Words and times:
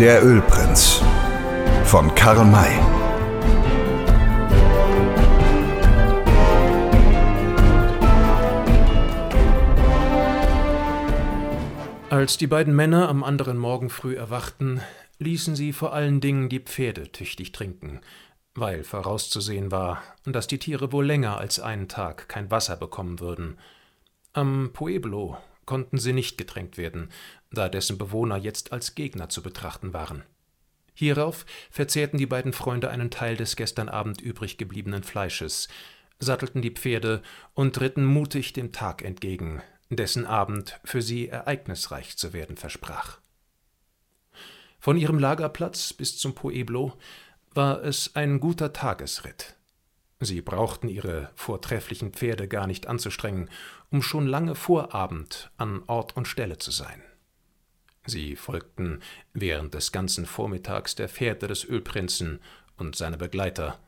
Der 0.00 0.24
Ölprinz 0.24 1.02
von 1.82 2.14
Karl 2.14 2.44
May. 2.44 2.78
Als 12.10 12.36
die 12.36 12.46
beiden 12.46 12.76
Männer 12.76 13.08
am 13.08 13.24
anderen 13.24 13.58
Morgen 13.58 13.90
früh 13.90 14.14
erwachten, 14.14 14.82
ließen 15.18 15.56
sie 15.56 15.72
vor 15.72 15.92
allen 15.92 16.20
Dingen 16.20 16.48
die 16.48 16.60
Pferde 16.60 17.10
tüchtig 17.10 17.50
trinken, 17.50 18.00
weil 18.54 18.84
vorauszusehen 18.84 19.72
war, 19.72 20.00
dass 20.24 20.46
die 20.46 20.60
Tiere 20.60 20.92
wohl 20.92 21.06
länger 21.06 21.38
als 21.38 21.58
einen 21.58 21.88
Tag 21.88 22.28
kein 22.28 22.52
Wasser 22.52 22.76
bekommen 22.76 23.18
würden. 23.18 23.58
Am 24.32 24.70
Pueblo 24.72 25.38
konnten 25.68 25.98
sie 25.98 26.14
nicht 26.14 26.38
getränkt 26.38 26.78
werden, 26.78 27.10
da 27.52 27.68
dessen 27.68 27.98
Bewohner 27.98 28.38
jetzt 28.38 28.72
als 28.72 28.94
Gegner 28.94 29.28
zu 29.28 29.42
betrachten 29.42 29.92
waren. 29.92 30.22
Hierauf 30.94 31.44
verzehrten 31.70 32.16
die 32.16 32.24
beiden 32.24 32.54
Freunde 32.54 32.88
einen 32.88 33.10
Teil 33.10 33.36
des 33.36 33.54
gestern 33.54 33.90
Abend 33.90 34.22
übrig 34.22 34.56
gebliebenen 34.56 35.02
Fleisches, 35.02 35.68
sattelten 36.18 36.62
die 36.62 36.70
Pferde 36.70 37.20
und 37.52 37.78
ritten 37.82 38.06
mutig 38.06 38.54
dem 38.54 38.72
Tag 38.72 39.02
entgegen, 39.02 39.60
dessen 39.90 40.24
Abend 40.24 40.80
für 40.84 41.02
sie 41.02 41.28
ereignisreich 41.28 42.16
zu 42.16 42.32
werden 42.32 42.56
versprach. 42.56 43.18
Von 44.80 44.96
ihrem 44.96 45.18
Lagerplatz 45.18 45.92
bis 45.92 46.16
zum 46.16 46.34
Pueblo 46.34 46.94
war 47.52 47.84
es 47.84 48.16
ein 48.16 48.40
guter 48.40 48.72
Tagesritt. 48.72 49.57
Sie 50.20 50.40
brauchten 50.40 50.88
ihre 50.88 51.30
vortrefflichen 51.36 52.12
Pferde 52.12 52.48
gar 52.48 52.66
nicht 52.66 52.88
anzustrengen, 52.88 53.48
um 53.90 54.02
schon 54.02 54.26
lange 54.26 54.54
vor 54.54 54.94
Abend 54.94 55.50
an 55.56 55.82
Ort 55.86 56.16
und 56.16 56.26
Stelle 56.26 56.58
zu 56.58 56.70
sein. 56.70 57.02
Sie 58.04 58.36
folgten 58.36 59.00
während 59.32 59.74
des 59.74 59.92
ganzen 59.92 60.26
Vormittags 60.26 60.94
der 60.94 61.08
Fährte 61.08 61.46
des 61.46 61.64
Ölprinzen 61.64 62.40
und 62.76 62.96
seiner 62.96 63.18
Begleiter 63.18 63.78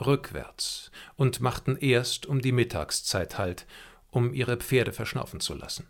rückwärts 0.00 0.90
und 1.16 1.40
machten 1.40 1.76
erst 1.76 2.26
um 2.26 2.40
die 2.40 2.52
Mittagszeit 2.52 3.38
Halt, 3.38 3.66
um 4.10 4.32
ihre 4.32 4.56
Pferde 4.56 4.92
verschnaufen 4.92 5.40
zu 5.40 5.54
lassen. 5.54 5.88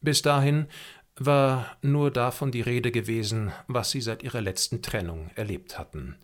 Bis 0.00 0.22
dahin 0.22 0.66
war 1.16 1.76
nur 1.82 2.10
davon 2.10 2.52
die 2.52 2.60
Rede 2.60 2.90
gewesen, 2.90 3.52
was 3.66 3.90
sie 3.90 4.00
seit 4.00 4.22
ihrer 4.22 4.40
letzten 4.40 4.82
Trennung 4.82 5.30
erlebt 5.34 5.78
hatten. 5.78 6.16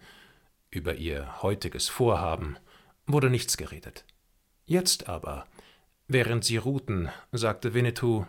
Über 0.70 0.95
ihr 0.95 1.43
heutiges 1.43 1.89
Vorhaben 1.89 2.57
wurde 3.07 3.31
nichts 3.31 3.57
geredet. 3.57 4.05
Jetzt 4.65 5.09
aber, 5.09 5.47
während 6.09 6.45
sie 6.45 6.57
ruhten, 6.57 7.11
sagte 7.33 7.75
Winnetou 7.75 8.27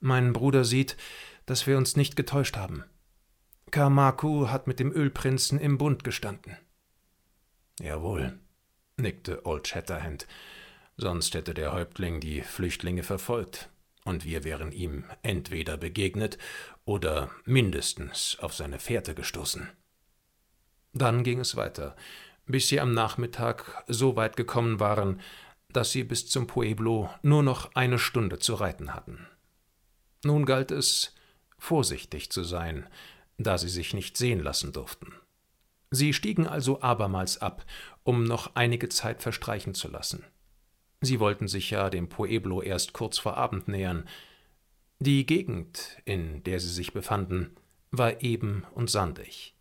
Mein 0.00 0.32
Bruder 0.32 0.64
sieht, 0.64 0.96
dass 1.46 1.66
wir 1.66 1.76
uns 1.76 1.96
nicht 1.96 2.16
getäuscht 2.16 2.56
haben. 2.56 2.84
Kamaku 3.70 4.48
hat 4.48 4.66
mit 4.66 4.78
dem 4.78 4.92
Ölprinzen 4.92 5.58
im 5.58 5.78
Bund 5.78 6.04
gestanden. 6.04 6.56
Jawohl, 7.80 8.38
nickte 8.96 9.44
Old 9.44 9.68
Shatterhand, 9.68 10.26
sonst 10.96 11.34
hätte 11.34 11.52
der 11.52 11.72
Häuptling 11.72 12.20
die 12.20 12.42
Flüchtlinge 12.42 13.02
verfolgt, 13.02 13.68
und 14.04 14.24
wir 14.24 14.44
wären 14.44 14.72
ihm 14.72 15.04
entweder 15.22 15.76
begegnet 15.76 16.38
oder 16.84 17.30
mindestens 17.44 18.38
auf 18.40 18.54
seine 18.54 18.78
Fährte 18.78 19.14
gestoßen. 19.14 19.68
Dann 20.92 21.24
ging 21.24 21.40
es 21.40 21.56
weiter, 21.56 21.96
bis 22.46 22.68
sie 22.68 22.80
am 22.80 22.92
Nachmittag 22.92 23.84
so 23.88 24.16
weit 24.16 24.36
gekommen 24.36 24.80
waren, 24.80 25.20
dass 25.68 25.92
sie 25.92 26.04
bis 26.04 26.28
zum 26.28 26.46
Pueblo 26.46 27.10
nur 27.22 27.42
noch 27.42 27.74
eine 27.74 27.98
Stunde 27.98 28.38
zu 28.38 28.54
reiten 28.54 28.94
hatten. 28.94 29.26
Nun 30.24 30.46
galt 30.46 30.70
es, 30.70 31.14
vorsichtig 31.58 32.30
zu 32.30 32.44
sein, 32.44 32.88
da 33.38 33.58
sie 33.58 33.68
sich 33.68 33.94
nicht 33.94 34.16
sehen 34.16 34.40
lassen 34.40 34.72
durften. 34.72 35.12
Sie 35.90 36.12
stiegen 36.12 36.46
also 36.46 36.80
abermals 36.80 37.40
ab, 37.40 37.64
um 38.02 38.24
noch 38.24 38.54
einige 38.54 38.88
Zeit 38.88 39.22
verstreichen 39.22 39.74
zu 39.74 39.88
lassen. 39.88 40.24
Sie 41.00 41.20
wollten 41.20 41.48
sich 41.48 41.70
ja 41.70 41.90
dem 41.90 42.08
Pueblo 42.08 42.62
erst 42.62 42.92
kurz 42.92 43.18
vor 43.18 43.36
Abend 43.36 43.68
nähern. 43.68 44.08
Die 44.98 45.26
Gegend, 45.26 46.00
in 46.04 46.42
der 46.44 46.58
sie 46.58 46.70
sich 46.70 46.92
befanden, 46.92 47.54
war 47.90 48.22
eben 48.22 48.64
und 48.74 48.90
sandig. 48.90 49.55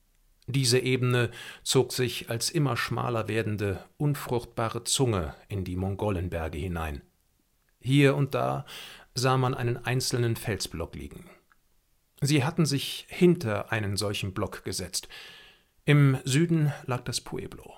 Diese 0.47 0.79
Ebene 0.79 1.31
zog 1.63 1.91
sich 1.91 2.29
als 2.29 2.51
immer 2.51 2.77
schmaler 2.77 3.27
werdende, 3.27 3.83
unfruchtbare 3.97 4.83
Zunge 4.83 5.33
in 5.47 5.63
die 5.63 5.75
Mongolenberge 5.75 6.57
hinein. 6.57 7.01
Hier 7.79 8.15
und 8.15 8.35
da 8.35 8.65
sah 9.15 9.37
man 9.37 9.53
einen 9.53 9.77
einzelnen 9.77 10.35
Felsblock 10.35 10.95
liegen. 10.95 11.29
Sie 12.21 12.43
hatten 12.43 12.65
sich 12.65 13.05
hinter 13.09 13.71
einen 13.71 13.97
solchen 13.97 14.33
Block 14.33 14.63
gesetzt. 14.63 15.07
Im 15.83 16.17
Süden 16.25 16.71
lag 16.85 17.03
das 17.03 17.21
Pueblo. 17.21 17.75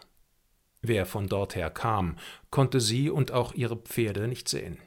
Wer 0.82 1.06
von 1.06 1.28
dorther 1.28 1.70
kam, 1.70 2.18
konnte 2.50 2.80
sie 2.80 3.10
und 3.10 3.32
auch 3.32 3.54
ihre 3.54 3.78
Pferde 3.78 4.28
nicht 4.28 4.48
sehen. 4.48 4.78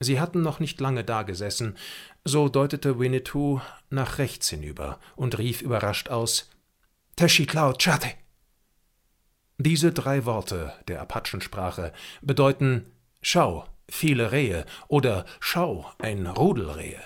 Sie 0.00 0.20
hatten 0.20 0.42
noch 0.42 0.60
nicht 0.60 0.80
lange 0.80 1.04
dagesessen, 1.04 1.76
so 2.24 2.48
deutete 2.48 2.98
Winnetou 2.98 3.60
nach 3.90 4.18
rechts 4.18 4.50
hinüber 4.50 4.98
und 5.16 5.38
rief 5.38 5.62
überrascht 5.62 6.08
aus 6.08 6.50
Teshiklao 7.16 7.74
Chate. 7.74 8.08
Diese 9.56 9.92
drei 9.92 10.24
Worte 10.24 10.72
der 10.88 11.00
Apachensprache 11.00 11.92
bedeuten 12.22 12.90
Schau, 13.22 13.68
viele 13.88 14.32
Rehe 14.32 14.66
oder 14.88 15.24
Schau, 15.38 15.88
ein 15.98 16.26
Rudel 16.26 16.70
Rehe. 16.70 17.00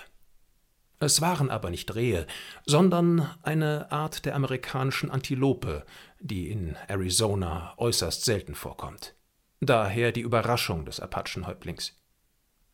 Es 0.99 1.21
waren 1.21 1.51
aber 1.51 1.69
nicht 1.69 1.95
Rehe, 1.95 2.27
sondern 2.65 3.29
eine 3.43 3.93
Art 3.93 4.25
der 4.25 4.35
amerikanischen 4.35 5.11
Antilope, 5.11 5.85
die 6.21 6.51
in 6.51 6.75
Arizona 6.89 7.75
äußerst 7.77 8.25
selten 8.25 8.55
vorkommt. 8.55 9.15
Daher 9.61 10.11
die 10.13 10.23
Überraschung 10.23 10.87
des 10.87 11.01
Apachenhäuptlings. 11.01 12.01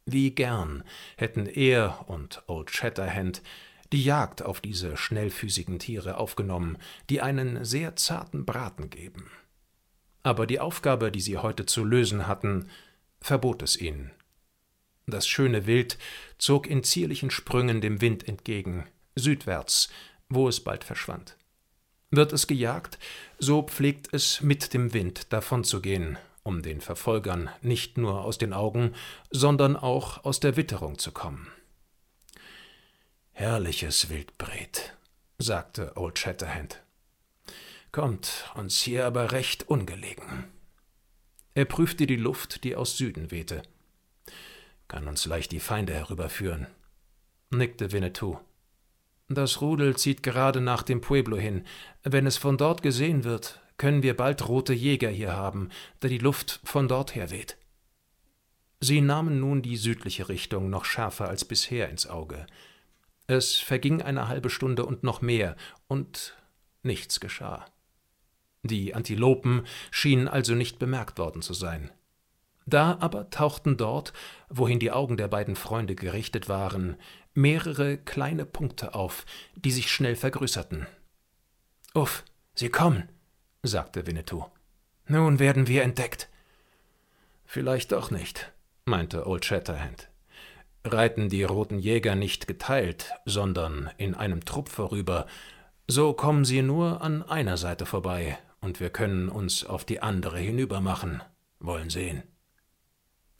Wie 0.06 0.30
gern 0.30 0.84
hätten 1.16 1.46
er 1.46 2.08
und 2.08 2.44
Old 2.46 2.70
Shatterhand 2.70 3.42
die 3.94 4.02
Jagd 4.02 4.42
auf 4.42 4.60
diese 4.60 4.96
schnellfüßigen 4.96 5.78
Tiere 5.78 6.16
aufgenommen, 6.16 6.78
die 7.10 7.20
einen 7.20 7.64
sehr 7.64 7.94
zarten 7.94 8.44
Braten 8.44 8.90
geben. 8.90 9.30
Aber 10.24 10.48
die 10.48 10.58
Aufgabe, 10.58 11.12
die 11.12 11.20
sie 11.20 11.38
heute 11.38 11.64
zu 11.64 11.84
lösen 11.84 12.26
hatten, 12.26 12.68
verbot 13.20 13.62
es 13.62 13.76
ihnen. 13.76 14.10
Das 15.06 15.28
schöne 15.28 15.66
Wild 15.68 15.96
zog 16.38 16.66
in 16.66 16.82
zierlichen 16.82 17.30
Sprüngen 17.30 17.80
dem 17.80 18.00
Wind 18.00 18.26
entgegen, 18.26 18.84
südwärts, 19.14 19.90
wo 20.28 20.48
es 20.48 20.58
bald 20.58 20.82
verschwand. 20.82 21.36
Wird 22.10 22.32
es 22.32 22.48
gejagt, 22.48 22.98
so 23.38 23.62
pflegt 23.62 24.12
es 24.12 24.40
mit 24.40 24.74
dem 24.74 24.92
Wind 24.92 25.32
davonzugehen, 25.32 26.18
um 26.42 26.62
den 26.62 26.80
Verfolgern 26.80 27.48
nicht 27.62 27.96
nur 27.96 28.24
aus 28.24 28.38
den 28.38 28.54
Augen, 28.54 28.92
sondern 29.30 29.76
auch 29.76 30.24
aus 30.24 30.40
der 30.40 30.56
Witterung 30.56 30.98
zu 30.98 31.12
kommen. 31.12 31.46
Herrliches 33.36 34.10
Wildbret, 34.10 34.96
sagte 35.38 35.96
Old 35.96 36.20
Shatterhand. 36.20 36.84
Kommt 37.90 38.48
uns 38.54 38.80
hier 38.80 39.06
aber 39.06 39.32
recht 39.32 39.68
ungelegen. 39.68 40.44
Er 41.54 41.64
prüfte 41.64 42.06
die 42.06 42.14
Luft, 42.14 42.62
die 42.62 42.76
aus 42.76 42.96
Süden 42.96 43.32
wehte. 43.32 43.62
Kann 44.86 45.08
uns 45.08 45.26
leicht 45.26 45.50
die 45.50 45.58
Feinde 45.58 45.92
herüberführen, 45.94 46.68
nickte 47.50 47.90
Winnetou. 47.90 48.38
Das 49.28 49.60
Rudel 49.60 49.96
zieht 49.96 50.22
gerade 50.22 50.60
nach 50.60 50.84
dem 50.84 51.00
Pueblo 51.00 51.36
hin. 51.36 51.66
Wenn 52.04 52.28
es 52.28 52.36
von 52.36 52.56
dort 52.56 52.82
gesehen 52.82 53.24
wird, 53.24 53.60
können 53.78 54.04
wir 54.04 54.16
bald 54.16 54.48
rote 54.48 54.74
Jäger 54.74 55.10
hier 55.10 55.32
haben, 55.32 55.70
da 55.98 56.06
die 56.06 56.18
Luft 56.18 56.60
von 56.62 56.86
dort 56.86 57.16
her 57.16 57.32
weht. 57.32 57.56
Sie 58.78 59.00
nahmen 59.00 59.40
nun 59.40 59.60
die 59.60 59.76
südliche 59.76 60.28
Richtung 60.28 60.70
noch 60.70 60.84
schärfer 60.84 61.28
als 61.28 61.44
bisher 61.44 61.88
ins 61.88 62.06
Auge. 62.06 62.46
Es 63.26 63.54
verging 63.56 64.02
eine 64.02 64.28
halbe 64.28 64.50
Stunde 64.50 64.84
und 64.84 65.02
noch 65.02 65.22
mehr, 65.22 65.56
und 65.88 66.36
nichts 66.82 67.20
geschah. 67.20 67.64
Die 68.62 68.94
Antilopen 68.94 69.66
schienen 69.90 70.28
also 70.28 70.54
nicht 70.54 70.78
bemerkt 70.78 71.18
worden 71.18 71.42
zu 71.42 71.54
sein. 71.54 71.90
Da 72.66 72.96
aber 73.00 73.30
tauchten 73.30 73.76
dort, 73.76 74.12
wohin 74.48 74.78
die 74.78 74.90
Augen 74.90 75.16
der 75.16 75.28
beiden 75.28 75.56
Freunde 75.56 75.94
gerichtet 75.94 76.48
waren, 76.48 76.96
mehrere 77.34 77.98
kleine 77.98 78.46
Punkte 78.46 78.94
auf, 78.94 79.26
die 79.54 79.70
sich 79.70 79.90
schnell 79.90 80.16
vergrößerten. 80.16 80.86
Uff, 81.94 82.24
sie 82.54 82.70
kommen, 82.70 83.08
sagte 83.62 84.06
Winnetou. 84.06 84.46
Nun 85.06 85.38
werden 85.38 85.66
wir 85.66 85.82
entdeckt. 85.82 86.28
Vielleicht 87.44 87.92
doch 87.92 88.10
nicht, 88.10 88.52
meinte 88.86 89.26
Old 89.26 89.44
Shatterhand 89.44 90.08
reiten 90.84 91.28
die 91.28 91.42
roten 91.42 91.78
Jäger 91.78 92.14
nicht 92.14 92.46
geteilt, 92.46 93.10
sondern 93.24 93.90
in 93.96 94.14
einem 94.14 94.44
Trupp 94.44 94.68
vorüber, 94.68 95.26
so 95.88 96.12
kommen 96.12 96.44
sie 96.44 96.62
nur 96.62 97.02
an 97.02 97.22
einer 97.22 97.56
Seite 97.56 97.86
vorbei, 97.86 98.38
und 98.60 98.80
wir 98.80 98.90
können 98.90 99.28
uns 99.28 99.64
auf 99.64 99.84
die 99.84 100.00
andere 100.00 100.38
hinübermachen. 100.38 101.22
Wollen 101.58 101.90
sehen. 101.90 102.22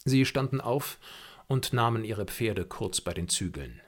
Sie 0.05 0.25
standen 0.25 0.61
auf 0.61 0.99
und 1.47 1.73
nahmen 1.73 2.05
ihre 2.05 2.27
Pferde 2.27 2.65
kurz 2.65 3.01
bei 3.01 3.15
den 3.15 3.29
Zügeln. 3.29 3.81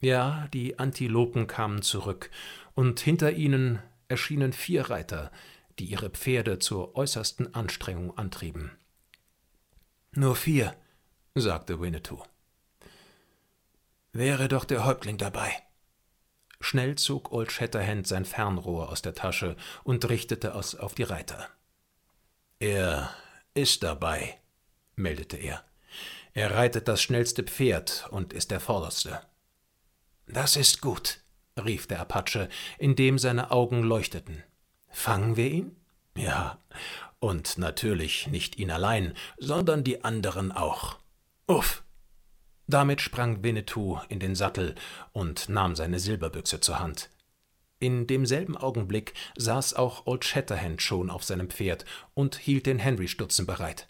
Ja, 0.00 0.48
die 0.52 0.78
Antilopen 0.78 1.46
kamen 1.46 1.82
zurück, 1.82 2.30
und 2.74 3.00
hinter 3.00 3.32
ihnen 3.32 3.80
erschienen 4.08 4.52
vier 4.52 4.90
Reiter, 4.90 5.30
die 5.78 5.86
ihre 5.86 6.10
Pferde 6.10 6.58
zur 6.58 6.96
äußersten 6.96 7.54
Anstrengung 7.54 8.16
antrieben. 8.16 8.72
Nur 10.12 10.36
vier, 10.36 10.74
sagte 11.34 11.80
Winnetou. 11.80 12.22
Wäre 14.14 14.46
doch 14.46 14.64
der 14.64 14.84
Häuptling 14.84 15.18
dabei. 15.18 15.52
Schnell 16.60 16.94
zog 16.94 17.32
Old 17.32 17.50
Shatterhand 17.50 18.06
sein 18.06 18.24
Fernrohr 18.24 18.88
aus 18.88 19.02
der 19.02 19.14
Tasche 19.14 19.56
und 19.82 20.08
richtete 20.08 20.54
es 20.56 20.76
auf 20.76 20.94
die 20.94 21.02
Reiter. 21.02 21.48
Er 22.60 23.10
ist 23.54 23.82
dabei, 23.82 24.38
meldete 24.94 25.36
er. 25.36 25.64
Er 26.32 26.54
reitet 26.54 26.86
das 26.86 27.02
schnellste 27.02 27.42
Pferd 27.42 28.06
und 28.12 28.32
ist 28.32 28.52
der 28.52 28.60
vorderste. 28.60 29.20
Das 30.28 30.54
ist 30.54 30.80
gut, 30.80 31.18
rief 31.62 31.88
der 31.88 31.98
Apache, 32.00 32.48
indem 32.78 33.18
seine 33.18 33.50
Augen 33.50 33.82
leuchteten. 33.82 34.44
Fangen 34.90 35.36
wir 35.36 35.50
ihn? 35.50 35.76
Ja, 36.16 36.60
und 37.18 37.58
natürlich 37.58 38.28
nicht 38.28 38.60
ihn 38.60 38.70
allein, 38.70 39.14
sondern 39.38 39.82
die 39.82 40.04
anderen 40.04 40.52
auch. 40.52 40.98
Uff! 41.48 41.83
Damit 42.66 43.00
sprang 43.00 43.42
Winnetou 43.42 43.98
in 44.08 44.20
den 44.20 44.34
Sattel 44.34 44.74
und 45.12 45.48
nahm 45.48 45.76
seine 45.76 45.98
Silberbüchse 45.98 46.60
zur 46.60 46.80
Hand. 46.80 47.10
In 47.78 48.06
demselben 48.06 48.56
Augenblick 48.56 49.12
saß 49.36 49.74
auch 49.74 50.06
Old 50.06 50.24
Shatterhand 50.24 50.80
schon 50.80 51.10
auf 51.10 51.24
seinem 51.24 51.50
Pferd 51.50 51.84
und 52.14 52.36
hielt 52.36 52.66
den 52.66 52.78
Henry-Stutzen 52.78 53.46
bereit. 53.46 53.86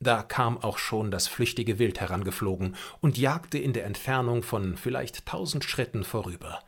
Da 0.00 0.22
kam 0.22 0.58
auch 0.58 0.76
schon 0.76 1.10
das 1.10 1.28
flüchtige 1.28 1.78
Wild 1.78 2.00
herangeflogen 2.00 2.76
und 3.00 3.16
jagte 3.16 3.56
in 3.56 3.72
der 3.72 3.86
Entfernung 3.86 4.42
von 4.42 4.76
vielleicht 4.76 5.24
tausend 5.24 5.64
Schritten 5.64 6.04
vorüber. 6.04 6.62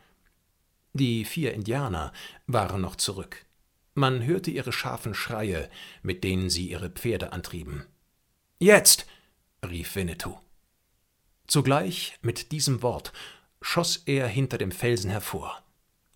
Die 0.95 1.27
vier 1.27 1.53
Indianer 1.53 2.13
waren 2.47 2.81
noch 2.81 2.97
zurück. 2.97 3.45
Man 3.93 4.25
hörte 4.25 4.51
ihre 4.51 4.73
scharfen 4.73 5.15
Schreie, 5.15 5.69
mit 6.03 6.25
denen 6.25 6.49
sie 6.49 6.71
ihre 6.71 6.89
Pferde 6.89 7.33
antrieben. 7.33 7.85
Jetzt! 8.59 9.07
rief 9.63 9.95
Winnetou. 9.97 10.39
Zugleich 11.47 12.19
mit 12.23 12.53
diesem 12.53 12.83
Wort 12.83 13.13
schoss 13.61 14.03
er 14.07 14.27
hinter 14.27 14.59
dem 14.59 14.73
Felsen 14.73 15.11
hervor. 15.11 15.63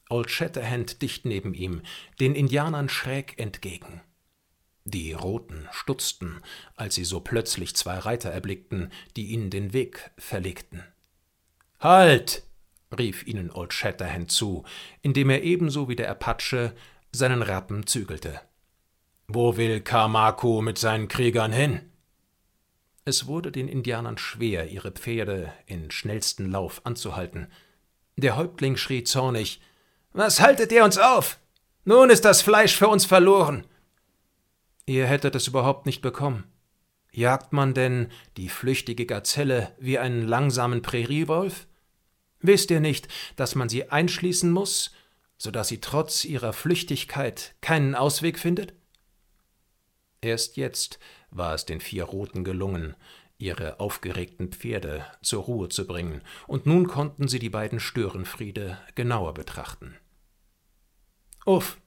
Old 0.08 0.30
Shatterhand 0.30 1.02
dicht 1.02 1.24
neben 1.24 1.54
ihm, 1.54 1.82
den 2.18 2.34
Indianern 2.34 2.88
schräg 2.88 3.38
entgegen. 3.38 4.00
Die 4.84 5.12
Roten 5.12 5.68
stutzten, 5.70 6.40
als 6.74 6.96
sie 6.96 7.04
so 7.04 7.20
plötzlich 7.20 7.76
zwei 7.76 7.98
Reiter 7.98 8.30
erblickten, 8.30 8.90
die 9.16 9.26
ihnen 9.26 9.50
den 9.50 9.72
Weg 9.72 10.10
verlegten. 10.18 10.82
Halt! 11.78 12.42
rief 12.98 13.24
ihnen 13.24 13.52
Old 13.52 13.72
Shatterhand 13.72 14.32
zu, 14.32 14.64
indem 15.00 15.30
er 15.30 15.44
ebenso 15.44 15.88
wie 15.88 15.96
der 15.96 16.10
Apache 16.10 16.74
seinen 17.12 17.42
Rappen 17.42 17.86
zügelte. 17.86 18.40
Wo 19.28 19.56
will 19.56 19.80
Kamaku 19.80 20.60
mit 20.60 20.76
seinen 20.78 21.06
Kriegern 21.06 21.52
hin? 21.52 21.89
Es 23.10 23.26
wurde 23.26 23.50
den 23.50 23.66
Indianern 23.66 24.18
schwer, 24.18 24.70
ihre 24.70 24.92
Pferde 24.92 25.52
in 25.66 25.90
schnellsten 25.90 26.48
Lauf 26.48 26.86
anzuhalten. 26.86 27.48
Der 28.14 28.36
Häuptling 28.36 28.76
schrie 28.76 29.02
zornig 29.02 29.60
Was 30.12 30.38
haltet 30.38 30.70
ihr 30.70 30.84
uns 30.84 30.96
auf? 30.96 31.40
Nun 31.84 32.08
ist 32.08 32.24
das 32.24 32.40
Fleisch 32.40 32.76
für 32.76 32.86
uns 32.86 33.04
verloren. 33.04 33.66
Ihr 34.86 35.08
hättet 35.08 35.34
es 35.34 35.48
überhaupt 35.48 35.86
nicht 35.86 36.02
bekommen. 36.02 36.52
Jagt 37.10 37.52
man 37.52 37.74
denn 37.74 38.12
die 38.36 38.48
flüchtige 38.48 39.06
Gazelle 39.06 39.74
wie 39.80 39.98
einen 39.98 40.28
langsamen 40.28 40.80
Präriewolf? 40.80 41.66
Wisst 42.38 42.70
ihr 42.70 42.78
nicht, 42.78 43.08
dass 43.34 43.56
man 43.56 43.68
sie 43.68 43.90
einschließen 43.90 44.52
muss, 44.52 44.92
so 45.36 45.50
dass 45.50 45.66
sie 45.66 45.80
trotz 45.80 46.24
ihrer 46.24 46.52
Flüchtigkeit 46.52 47.56
keinen 47.60 47.96
Ausweg 47.96 48.38
findet? 48.38 48.72
Erst 50.20 50.56
jetzt 50.56 51.00
war 51.30 51.54
es 51.54 51.64
den 51.66 51.80
vier 51.80 52.04
Roten 52.04 52.44
gelungen, 52.44 52.94
ihre 53.38 53.80
aufgeregten 53.80 54.52
Pferde 54.52 55.06
zur 55.22 55.44
Ruhe 55.44 55.68
zu 55.68 55.86
bringen, 55.86 56.22
und 56.46 56.66
nun 56.66 56.86
konnten 56.86 57.26
sie 57.28 57.38
die 57.38 57.48
beiden 57.48 57.80
Störenfriede 57.80 58.78
genauer 58.94 59.34
betrachten. 59.34 59.96
Uff, 61.46 61.78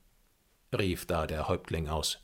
rief 0.76 1.06
da 1.06 1.28
der 1.28 1.48
Häuptling 1.48 1.88
aus. 1.88 2.20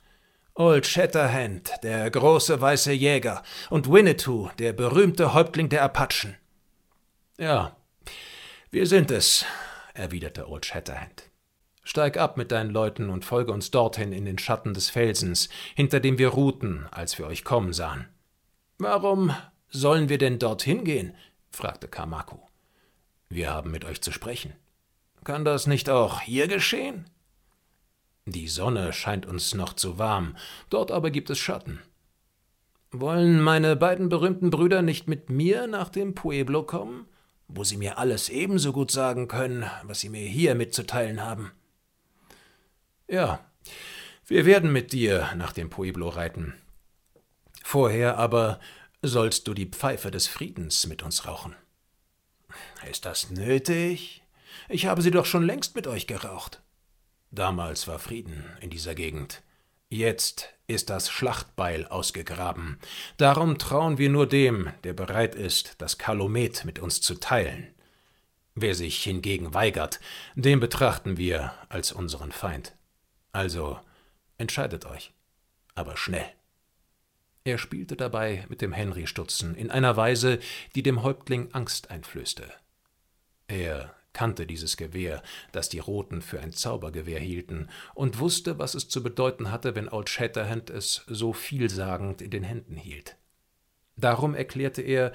Old 0.54 0.86
Shatterhand, 0.86 1.70
der 1.84 2.10
große 2.10 2.60
weiße 2.60 2.92
Jäger, 2.92 3.42
und 3.70 3.90
Winnetou, 3.90 4.50
der 4.58 4.72
berühmte 4.72 5.32
Häuptling 5.32 5.68
der 5.68 5.84
Apachen. 5.84 6.36
Ja, 7.38 7.76
wir 8.70 8.86
sind 8.86 9.10
es, 9.10 9.46
erwiderte 9.94 10.48
Old 10.48 10.66
Shatterhand. 10.66 11.29
Steig 11.90 12.18
ab 12.18 12.36
mit 12.36 12.52
deinen 12.52 12.70
Leuten 12.70 13.10
und 13.10 13.24
folge 13.24 13.50
uns 13.50 13.72
dorthin 13.72 14.12
in 14.12 14.24
den 14.24 14.38
Schatten 14.38 14.74
des 14.74 14.90
Felsens, 14.90 15.48
hinter 15.74 15.98
dem 15.98 16.18
wir 16.18 16.28
ruhten, 16.28 16.86
als 16.92 17.18
wir 17.18 17.26
euch 17.26 17.42
kommen 17.42 17.72
sahen. 17.72 18.06
Warum 18.78 19.34
sollen 19.70 20.08
wir 20.08 20.16
denn 20.18 20.38
dorthin 20.38 20.84
gehen? 20.84 21.16
fragte 21.50 21.88
Kamaku. 21.88 22.36
Wir 23.28 23.50
haben 23.50 23.72
mit 23.72 23.84
euch 23.84 24.00
zu 24.02 24.12
sprechen. 24.12 24.52
Kann 25.24 25.44
das 25.44 25.66
nicht 25.66 25.90
auch 25.90 26.20
hier 26.20 26.46
geschehen? 26.46 27.10
Die 28.24 28.46
Sonne 28.46 28.92
scheint 28.92 29.26
uns 29.26 29.52
noch 29.56 29.72
zu 29.72 29.98
warm, 29.98 30.36
dort 30.68 30.92
aber 30.92 31.10
gibt 31.10 31.28
es 31.28 31.40
Schatten. 31.40 31.80
Wollen 32.92 33.40
meine 33.40 33.74
beiden 33.74 34.08
berühmten 34.08 34.50
Brüder 34.50 34.82
nicht 34.82 35.08
mit 35.08 35.28
mir 35.28 35.66
nach 35.66 35.88
dem 35.88 36.14
Pueblo 36.14 36.62
kommen? 36.62 37.08
wo 37.52 37.64
Sie 37.64 37.76
mir 37.76 37.98
alles 37.98 38.28
ebenso 38.28 38.72
gut 38.72 38.92
sagen 38.92 39.26
können, 39.26 39.68
was 39.82 39.98
Sie 39.98 40.08
mir 40.08 40.24
hier 40.24 40.54
mitzuteilen 40.54 41.20
haben. 41.20 41.50
Ja, 43.10 43.44
wir 44.28 44.46
werden 44.46 44.72
mit 44.72 44.92
dir 44.92 45.32
nach 45.34 45.52
dem 45.52 45.68
Pueblo 45.68 46.10
reiten. 46.10 46.54
Vorher 47.64 48.18
aber 48.18 48.60
sollst 49.02 49.48
du 49.48 49.54
die 49.54 49.66
Pfeife 49.66 50.12
des 50.12 50.28
Friedens 50.28 50.86
mit 50.86 51.02
uns 51.02 51.26
rauchen. 51.26 51.56
Ist 52.88 53.06
das 53.06 53.30
nötig? 53.30 54.22
Ich 54.68 54.86
habe 54.86 55.02
sie 55.02 55.10
doch 55.10 55.26
schon 55.26 55.44
längst 55.44 55.74
mit 55.74 55.88
euch 55.88 56.06
geraucht. 56.06 56.62
Damals 57.32 57.88
war 57.88 57.98
Frieden 57.98 58.44
in 58.60 58.70
dieser 58.70 58.94
Gegend. 58.94 59.42
Jetzt 59.88 60.50
ist 60.68 60.88
das 60.88 61.10
Schlachtbeil 61.10 61.88
ausgegraben. 61.88 62.78
Darum 63.16 63.58
trauen 63.58 63.98
wir 63.98 64.08
nur 64.08 64.28
dem, 64.28 64.70
der 64.84 64.92
bereit 64.92 65.34
ist, 65.34 65.74
das 65.78 65.98
Kalumet 65.98 66.64
mit 66.64 66.78
uns 66.78 67.00
zu 67.00 67.16
teilen. 67.16 67.74
Wer 68.54 68.76
sich 68.76 69.02
hingegen 69.02 69.52
weigert, 69.52 69.98
den 70.36 70.60
betrachten 70.60 71.16
wir 71.16 71.52
als 71.68 71.90
unseren 71.90 72.30
Feind. 72.30 72.72
Also 73.32 73.78
entscheidet 74.38 74.86
euch, 74.86 75.12
aber 75.74 75.96
schnell. 75.96 76.26
Er 77.44 77.58
spielte 77.58 77.96
dabei 77.96 78.44
mit 78.48 78.60
dem 78.60 78.72
Henry-Stutzen 78.72 79.54
in 79.54 79.70
einer 79.70 79.96
Weise, 79.96 80.38
die 80.74 80.82
dem 80.82 81.02
Häuptling 81.02 81.48
Angst 81.52 81.90
einflößte. 81.90 82.50
Er 83.48 83.94
kannte 84.12 84.46
dieses 84.46 84.76
Gewehr, 84.76 85.22
das 85.52 85.68
die 85.68 85.78
Roten 85.78 86.20
für 86.20 86.40
ein 86.40 86.52
Zaubergewehr 86.52 87.20
hielten, 87.20 87.68
und 87.94 88.18
wusste, 88.18 88.58
was 88.58 88.74
es 88.74 88.88
zu 88.88 89.02
bedeuten 89.02 89.50
hatte, 89.50 89.74
wenn 89.74 89.88
Old 89.88 90.08
Shatterhand 90.08 90.68
es 90.70 91.04
so 91.06 91.32
vielsagend 91.32 92.20
in 92.20 92.30
den 92.30 92.42
Händen 92.42 92.76
hielt. 92.76 93.16
Darum 93.96 94.34
erklärte 94.34 94.82
er, 94.82 95.12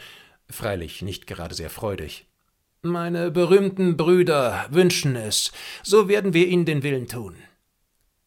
freilich 0.50 1.02
nicht 1.02 1.28
gerade 1.28 1.56
sehr 1.56 1.70
freudig, 1.70 2.28
Meine 2.82 3.32
berühmten 3.32 3.98
Brüder 3.98 4.68
wünschen 4.70 5.16
es, 5.16 5.52
so 5.84 6.08
werden 6.08 6.34
wir 6.34 6.48
ihnen 6.48 6.66
den 6.66 6.84
Willen 6.84 7.08
tun. 7.08 7.36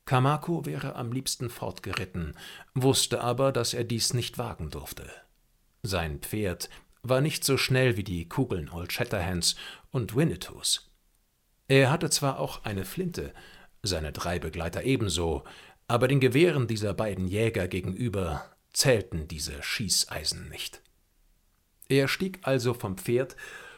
Kamako 0.08 0.64
wäre 0.64 0.96
am 0.96 1.12
liebsten 1.12 1.50
fortgeritten, 1.50 2.34
wusste 2.72 3.20
aber, 3.20 3.52
dass 3.52 3.74
er 3.74 3.84
dies 3.84 4.14
nicht 4.14 4.38
wagen 4.38 4.70
durfte. 4.70 5.06
Sein 5.82 6.20
Pferd 6.20 6.70
war 7.02 7.20
nicht 7.20 7.44
so 7.44 7.58
schnell 7.58 7.98
wie 7.98 8.04
die 8.04 8.26
Kugeln 8.26 8.70
Old 8.70 8.90
Shatterhands 8.90 9.56
und 9.90 10.16
Winnetous. 10.16 10.90
Er 11.68 11.90
hatte 11.90 12.08
zwar 12.08 12.38
auch 12.38 12.64
eine 12.64 12.86
Flinte, 12.86 13.34
seine 13.82 14.10
drei 14.10 14.38
Begleiter 14.38 14.82
ebenso, 14.82 15.44
aber 15.88 16.08
den 16.08 16.20
Gewehren 16.20 16.66
dieser 16.68 16.94
beiden 16.94 17.28
Jäger 17.28 17.68
gegenüber 17.68 18.56
zählten 18.72 19.28
diese 19.28 19.62
Schießeisen 19.62 20.48
nicht. 20.48 20.80
Er 21.90 22.08
stieg 22.08 22.38
also 22.44 22.72
vom 22.72 22.96
Pferd, 22.96 23.36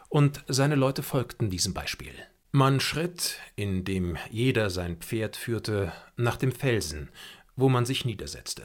und 0.08 0.44
seine 0.46 0.76
Leute 0.76 1.02
folgten 1.02 1.50
diesem 1.50 1.74
Beispiel. 1.74 2.14
Man 2.52 2.80
schritt, 2.80 3.38
indem 3.54 4.18
jeder 4.28 4.70
sein 4.70 4.96
Pferd 4.96 5.36
führte, 5.36 5.92
nach 6.16 6.36
dem 6.36 6.50
Felsen, 6.50 7.10
wo 7.54 7.68
man 7.68 7.86
sich 7.86 8.04
niedersetzte. 8.04 8.64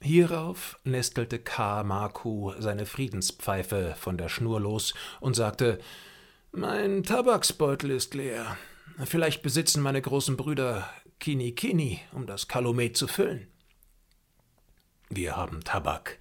Hierauf 0.00 0.78
nestelte 0.84 1.40
K. 1.40 1.82
Maku 1.82 2.52
seine 2.58 2.86
Friedenspfeife 2.86 3.96
von 3.98 4.16
der 4.16 4.28
Schnur 4.28 4.60
los 4.60 4.94
und 5.20 5.34
sagte 5.34 5.80
Mein 6.52 7.02
Tabaksbeutel 7.02 7.90
ist 7.90 8.14
leer. 8.14 8.56
Vielleicht 9.04 9.42
besitzen 9.42 9.82
meine 9.82 10.00
großen 10.00 10.36
Brüder 10.36 10.88
Kini 11.18 11.52
Kini, 11.52 12.00
um 12.12 12.26
das 12.26 12.46
Kalumet 12.46 12.96
zu 12.96 13.08
füllen. 13.08 13.48
Wir 15.08 15.36
haben 15.36 15.64
Tabak, 15.64 16.18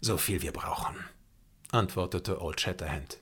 so 0.00 0.16
viel 0.16 0.42
wir 0.42 0.52
brauchen, 0.52 0.94
antwortete 1.72 2.40
Old 2.40 2.60
Shatterhand. 2.60 3.18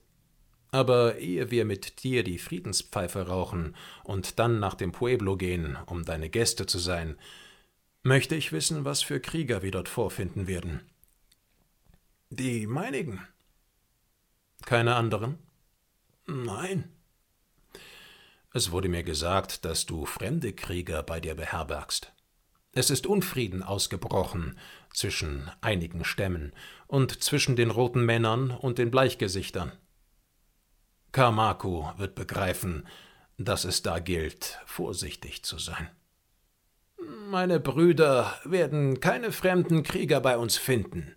Aber 0.70 1.18
ehe 1.18 1.50
wir 1.50 1.64
mit 1.64 2.02
dir 2.02 2.23
die 2.23 2.38
Friedenspfeife 2.38 3.28
rauchen 3.28 3.75
und 4.04 4.38
dann 4.38 4.58
nach 4.58 4.75
dem 4.75 4.92
Pueblo 4.92 5.37
gehen, 5.37 5.76
um 5.87 6.04
deine 6.04 6.28
Gäste 6.28 6.66
zu 6.66 6.78
sein, 6.78 7.16
möchte 8.02 8.35
ich 8.35 8.52
wissen, 8.52 8.85
was 8.85 9.02
für 9.02 9.20
Krieger 9.20 9.62
wir 9.62 9.70
dort 9.70 9.88
vorfinden 9.88 10.46
werden. 10.46 10.80
Die 12.30 12.66
meinigen. 12.66 13.26
Keine 14.64 14.96
anderen? 14.96 15.38
Nein. 16.26 16.90
Es 18.52 18.73
wurde 18.73 18.88
mir 18.88 19.02
gesagt, 19.02 19.64
dass 19.64 19.87
du 19.87 20.06
fremde 20.06 20.52
Krieger 20.52 21.02
bei 21.02 21.20
dir 21.20 21.35
beherbergst. 21.35 22.12
Es 22.73 22.90
ist 22.90 23.06
Unfrieden 23.06 23.62
ausgebrochen 23.62 24.58
zwischen 24.92 25.50
einigen 25.61 26.04
Stämmen 26.04 26.52
und 26.87 27.23
zwischen 27.23 27.56
den 27.56 27.70
roten 27.70 28.04
Männern 28.04 28.50
und 28.50 28.78
den 28.78 28.90
Bleichgesichtern. 28.90 29.73
Kamaku 31.12 31.86
wird 31.96 32.14
begreifen, 32.14 32.86
dass 33.38 33.64
es 33.64 33.82
da 33.82 33.98
gilt, 33.98 34.58
vorsichtig 34.66 35.42
zu 35.44 35.58
sein. 35.58 35.90
Meine 37.28 37.60
Brüder 37.60 38.38
werden 38.44 39.00
keine 39.00 39.32
fremden 39.32 39.82
Krieger 39.82 40.20
bei 40.20 40.38
uns 40.38 40.56
finden. 40.56 41.14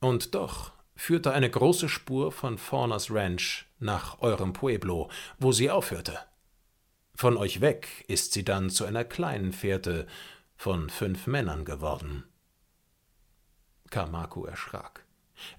Und 0.00 0.34
doch 0.34 0.72
führte 0.94 1.32
eine 1.32 1.50
große 1.50 1.88
Spur 1.88 2.32
von 2.32 2.58
Fauners 2.58 3.10
Ranch 3.10 3.66
nach 3.78 4.20
eurem 4.20 4.52
Pueblo, 4.52 5.10
wo 5.38 5.52
sie 5.52 5.70
aufhörte. 5.70 6.18
Von 7.14 7.36
euch 7.36 7.60
weg 7.60 8.04
ist 8.08 8.32
sie 8.32 8.44
dann 8.44 8.70
zu 8.70 8.84
einer 8.84 9.04
kleinen 9.04 9.52
Fährte 9.52 10.06
von 10.56 10.90
fünf 10.90 11.26
Männern 11.26 11.64
geworden. 11.64 12.24
Kamaku 13.90 14.44
erschrak, 14.44 15.04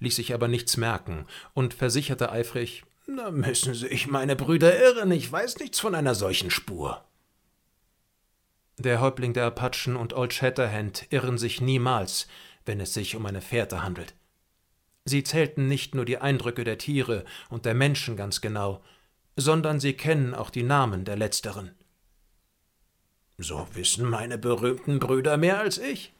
ließ 0.00 0.16
sich 0.16 0.34
aber 0.34 0.48
nichts 0.48 0.76
merken 0.76 1.26
und 1.52 1.74
versicherte 1.74 2.32
eifrig, 2.32 2.84
da 3.06 3.30
müssen 3.30 3.74
sich 3.74 4.06
meine 4.06 4.36
Brüder 4.36 4.78
irren, 4.78 5.10
ich 5.12 5.30
weiß 5.30 5.58
nichts 5.58 5.80
von 5.80 5.94
einer 5.94 6.14
solchen 6.14 6.50
Spur. 6.50 7.04
Der 8.78 9.00
Häuptling 9.00 9.34
der 9.34 9.46
Apachen 9.46 9.96
und 9.96 10.14
Old 10.14 10.32
Shatterhand 10.32 11.06
irren 11.10 11.38
sich 11.38 11.60
niemals, 11.60 12.26
wenn 12.64 12.80
es 12.80 12.94
sich 12.94 13.14
um 13.14 13.24
eine 13.26 13.40
Fährte 13.40 13.82
handelt. 13.82 14.14
Sie 15.04 15.22
zählten 15.22 15.68
nicht 15.68 15.94
nur 15.94 16.04
die 16.04 16.18
Eindrücke 16.18 16.64
der 16.64 16.78
Tiere 16.78 17.24
und 17.50 17.66
der 17.66 17.74
Menschen 17.74 18.16
ganz 18.16 18.40
genau, 18.40 18.82
sondern 19.36 19.78
sie 19.80 19.92
kennen 19.92 20.34
auch 20.34 20.50
die 20.50 20.62
Namen 20.62 21.04
der 21.04 21.16
letzteren. 21.16 21.72
So 23.36 23.66
wissen 23.74 24.08
meine 24.08 24.38
berühmten 24.38 24.98
Brüder 24.98 25.36
mehr 25.36 25.58
als 25.58 25.78
ich. 25.78 26.12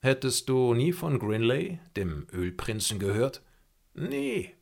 Hättest 0.00 0.48
du 0.50 0.74
nie 0.74 0.92
von 0.92 1.18
Grinley, 1.18 1.80
dem 1.96 2.26
Ölprinzen, 2.32 2.98
gehört? 2.98 3.42
Nie. 3.94 4.54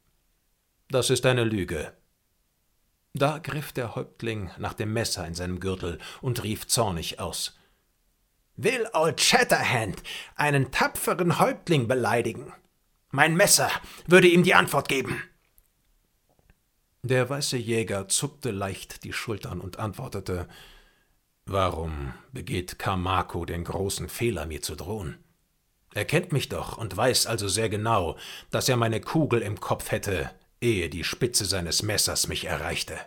Das 0.93 1.09
ist 1.09 1.25
eine 1.25 1.45
Lüge. 1.45 1.95
Da 3.15 3.39
griff 3.39 3.73
der 3.73 3.95
Häuptling 3.95 4.51
nach 4.59 4.75
dem 4.75 4.93
Messer 4.93 5.27
in 5.27 5.35
seinem 5.35 5.59
Gürtel 5.59 5.99
und 6.21 6.43
rief 6.43 6.67
zornig 6.67 7.19
aus. 7.19 7.59
Will 8.57 8.87
Old 8.93 9.19
Shatterhand 9.19 10.03
einen 10.37 10.71
tapferen 10.71 11.39
Häuptling 11.39 11.89
beleidigen? 11.89 12.53
Mein 13.11 13.35
Messer 13.37 13.71
würde 14.07 14.29
ihm 14.29 14.43
die 14.43 14.53
Antwort 14.53 14.91
geben. 14.91 15.23
Der 17.03 17.31
weiße 17.31 17.57
Jäger 17.57 18.09
zuckte 18.09 18.51
leicht 18.51 19.03
die 19.05 19.15
Schultern 19.15 19.63
und 19.63 19.79
antwortete 19.79 20.47
Warum 21.47 22.13
begeht 22.33 22.79
Kamako 22.79 23.47
den 23.47 23.65
großen 23.65 24.11
Fehler, 24.11 24.45
mir 24.45 24.61
zu 24.61 24.75
drohen? 24.75 25.25
Er 25.95 26.05
kennt 26.05 26.33
mich 26.33 26.51
doch 26.51 26.77
und 26.77 26.95
weiß 26.95 27.27
also 27.29 27.49
sehr 27.49 27.71
genau, 27.71 28.19
dass 28.51 28.69
er 28.69 28.77
meine 28.77 29.01
Kugel 29.01 29.41
im 29.41 29.59
Kopf 29.59 29.91
hätte, 29.91 30.31
ehe 30.63 30.89
die 30.89 31.05
Spitze 31.05 31.45
seines 31.45 31.83
Messers 31.83 32.29
mich 32.29 32.45
erreichte. 32.47 32.99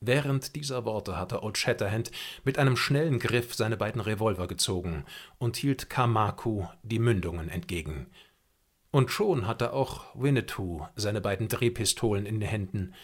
Während 0.00 0.56
dieser 0.56 0.84
Worte 0.84 1.16
hatte 1.16 1.42
Old 1.42 1.56
Shatterhand 1.56 2.10
mit 2.44 2.58
einem 2.58 2.76
schnellen 2.76 3.18
Griff 3.18 3.54
seine 3.54 3.76
beiden 3.76 4.00
Revolver 4.00 4.48
gezogen 4.48 5.04
und 5.38 5.56
hielt 5.56 5.90
Kamaku 5.90 6.66
die 6.82 6.98
Mündungen 6.98 7.48
entgegen. 7.48 8.08
Und 8.90 9.10
schon 9.10 9.46
hatte 9.46 9.72
auch 9.72 10.06
Winnetou 10.14 10.86
seine 10.96 11.20
beiden 11.20 11.48
Drehpistolen 11.48 12.26
in 12.26 12.40
den 12.40 12.48
Händen 12.48 12.94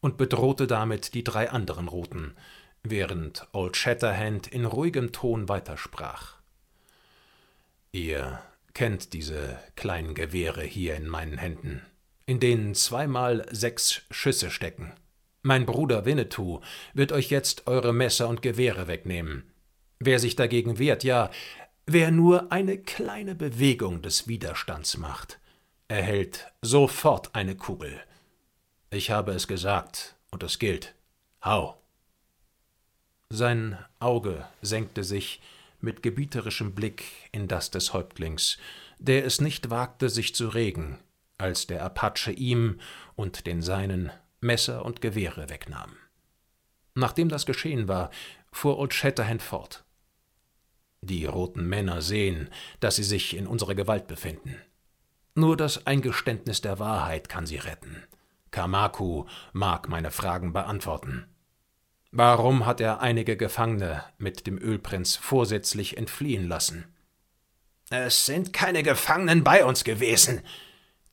und 0.00 0.16
bedrohte 0.16 0.66
damit 0.66 1.14
die 1.14 1.24
drei 1.24 1.50
anderen 1.50 1.88
Roten, 1.88 2.34
während 2.82 3.46
Old 3.52 3.76
Shatterhand 3.76 4.48
in 4.48 4.64
ruhigem 4.64 5.12
Ton 5.12 5.48
weitersprach. 5.48 6.36
Ihr 7.92 8.40
kennt 8.72 9.12
diese 9.12 9.58
kleinen 9.76 10.14
Gewehre 10.14 10.62
hier 10.62 10.96
in 10.96 11.06
meinen 11.06 11.38
Händen 11.38 11.82
in 12.26 12.40
denen 12.40 12.74
zweimal 12.74 13.46
sechs 13.50 14.02
Schüsse 14.10 14.50
stecken. 14.50 14.92
Mein 15.42 15.64
Bruder 15.64 16.04
Winnetou 16.04 16.60
wird 16.92 17.12
euch 17.12 17.30
jetzt 17.30 17.68
eure 17.68 17.92
Messer 17.92 18.28
und 18.28 18.42
Gewehre 18.42 18.88
wegnehmen. 18.88 19.44
Wer 20.00 20.18
sich 20.18 20.34
dagegen 20.34 20.78
wehrt, 20.78 21.04
ja, 21.04 21.30
wer 21.86 22.10
nur 22.10 22.50
eine 22.50 22.78
kleine 22.78 23.36
Bewegung 23.36 24.02
des 24.02 24.26
Widerstands 24.26 24.96
macht, 24.96 25.38
erhält 25.88 26.52
sofort 26.62 27.34
eine 27.34 27.54
Kugel. 27.54 28.00
Ich 28.90 29.10
habe 29.10 29.32
es 29.32 29.46
gesagt, 29.46 30.16
und 30.32 30.42
es 30.42 30.58
gilt. 30.58 30.94
Hau! 31.44 31.80
Sein 33.30 33.78
Auge 34.00 34.46
senkte 34.62 35.04
sich 35.04 35.40
mit 35.80 36.02
gebieterischem 36.02 36.74
Blick 36.74 37.04
in 37.32 37.48
das 37.48 37.70
des 37.70 37.92
Häuptlings, 37.92 38.58
der 38.98 39.24
es 39.24 39.40
nicht 39.40 39.70
wagte, 39.70 40.08
sich 40.08 40.34
zu 40.34 40.48
regen, 40.48 40.98
als 41.38 41.66
der 41.66 41.82
Apache 41.84 42.32
ihm 42.32 42.80
und 43.14 43.46
den 43.46 43.62
Seinen 43.62 44.10
Messer 44.40 44.84
und 44.84 45.00
Gewehre 45.00 45.48
wegnahm. 45.50 45.96
Nachdem 46.94 47.28
das 47.28 47.46
geschehen 47.46 47.88
war, 47.88 48.10
fuhr 48.52 48.78
Old 48.78 48.94
Shatterhand 48.94 49.42
fort. 49.42 49.84
Die 51.02 51.26
roten 51.26 51.68
Männer 51.68 52.00
sehen, 52.00 52.48
dass 52.80 52.96
sie 52.96 53.04
sich 53.04 53.36
in 53.36 53.46
unserer 53.46 53.74
Gewalt 53.74 54.06
befinden. 54.06 54.56
Nur 55.34 55.56
das 55.56 55.86
Eingeständnis 55.86 56.62
der 56.62 56.78
Wahrheit 56.78 57.28
kann 57.28 57.46
sie 57.46 57.58
retten. 57.58 58.02
Kamaku 58.50 59.26
mag 59.52 59.88
meine 59.88 60.10
Fragen 60.10 60.54
beantworten. 60.54 61.26
Warum 62.10 62.64
hat 62.64 62.80
er 62.80 63.00
einige 63.00 63.36
Gefangene 63.36 64.02
mit 64.16 64.46
dem 64.46 64.56
Ölprinz 64.56 65.16
vorsätzlich 65.16 65.98
entfliehen 65.98 66.48
lassen? 66.48 66.86
Es 67.90 68.24
sind 68.24 68.54
keine 68.54 68.82
Gefangenen 68.82 69.44
bei 69.44 69.64
uns 69.64 69.84
gewesen, 69.84 70.40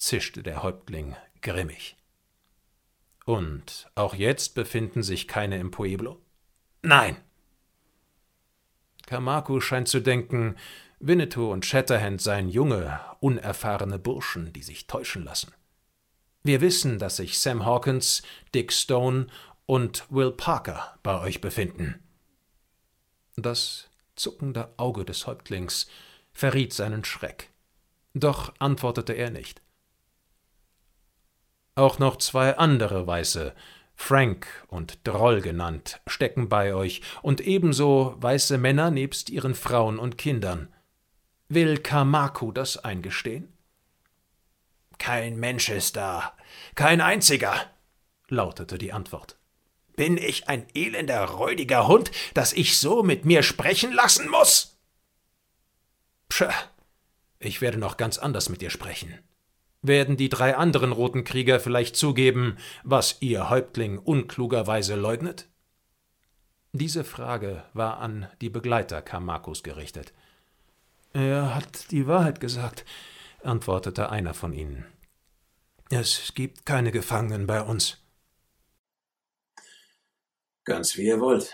zischte 0.04 0.44
der 0.44 0.64
Häuptling 0.64 1.16
grimmig. 1.42 1.96
Und 3.26 3.90
auch 3.96 4.14
jetzt 4.14 4.54
befinden 4.54 5.02
sich 5.02 5.28
keine 5.30 5.58
im 5.58 5.72
Pueblo? 5.72 6.22
Nein. 6.82 7.16
Kamaku 9.06 9.62
scheint 9.62 9.88
zu 9.88 10.02
denken, 10.02 10.58
Winnetou 11.00 11.52
und 11.52 11.66
Shatterhand 11.66 12.22
seien 12.22 12.50
junge, 12.50 13.00
unerfahrene 13.22 13.98
Burschen, 13.98 14.52
die 14.52 14.64
sich 14.64 14.88
täuschen 14.88 15.24
lassen. 15.24 15.54
Wir 16.44 16.60
wissen, 16.60 17.00
dass 17.00 17.18
sich 17.18 17.40
Sam 17.40 17.66
Hawkins, 17.66 18.24
Dick 18.54 18.74
Stone 18.74 19.28
und 19.66 20.06
Will 20.10 20.32
Parker 20.32 21.00
bei 21.04 21.20
euch 21.22 21.40
befinden. 21.40 22.04
Das 23.38 23.90
zuckende 24.16 24.74
Auge 24.76 25.06
des 25.06 25.28
Häuptlings 25.28 25.88
verriet 26.34 26.74
seinen 26.74 27.06
Schreck. 27.06 27.52
Doch 28.14 28.54
antwortete 28.60 29.14
er 29.14 29.30
nicht. 29.30 29.62
Auch 31.76 31.98
noch 31.98 32.18
zwei 32.18 32.58
andere 32.58 33.08
Weiße, 33.08 33.54
Frank 33.96 34.48
und 34.68 35.08
Droll 35.08 35.42
genannt, 35.42 36.02
stecken 36.06 36.50
bei 36.50 36.74
euch, 36.76 37.02
und 37.22 37.42
ebenso 37.42 38.16
weiße 38.18 38.58
Männer 38.58 38.92
nebst 38.92 39.30
ihren 39.30 39.56
Frauen 39.56 39.98
und 39.98 40.18
Kindern. 40.18 40.72
Will 41.50 41.80
Kamaku 41.80 42.52
das 42.52 42.78
eingestehen? 42.78 43.54
Kein 45.00 45.38
Mensch 45.38 45.70
ist 45.70 45.96
da, 45.96 46.34
kein 46.76 47.02
einziger, 47.02 47.56
lautete 48.28 48.78
die 48.78 48.94
Antwort. 48.94 49.38
Bin 49.96 50.18
ich 50.18 50.50
ein 50.50 50.66
elender, 50.74 51.26
räudiger 51.26 51.88
Hund, 51.88 52.12
dass 52.34 52.54
ich 52.54 52.80
so 52.80 53.04
mit 53.04 53.26
mir 53.26 53.44
sprechen 53.44 53.94
lassen 53.94 54.30
muss? 54.30 54.80
Psche, 56.30 56.50
ich 57.40 57.62
werde 57.62 57.78
noch 57.78 57.98
ganz 57.98 58.18
anders 58.18 58.50
mit 58.50 58.62
dir 58.62 58.70
sprechen. 58.70 59.20
Werden 59.86 60.16
die 60.16 60.30
drei 60.30 60.56
anderen 60.56 60.94
roten 60.94 61.26
Krieger 61.26 61.60
vielleicht 61.60 61.98
zugeben, 61.98 62.58
was 62.84 63.18
ihr 63.20 63.50
Häuptling 63.50 64.00
unklugerweise 64.00 64.96
leugnet? 64.96 65.50
Diese 66.72 67.04
Frage 67.04 67.66
war 67.74 67.98
an 68.00 68.28
die 68.40 68.50
Begleiter 68.50 69.02
Kamakus 69.02 69.62
gerichtet. 69.62 70.14
Er 71.12 71.54
hat 71.54 71.92
die 71.92 72.08
Wahrheit 72.08 72.40
gesagt, 72.40 72.86
antwortete 73.44 74.10
einer 74.10 74.34
von 74.34 74.54
ihnen. 74.54 74.86
Es 75.92 76.34
gibt 76.34 76.66
keine 76.66 76.92
Gefangenen 76.92 77.46
bei 77.46 77.62
uns. 77.62 78.02
Ganz 80.64 80.98
wie 80.98 81.08
ihr 81.08 81.20
wollt. 81.20 81.54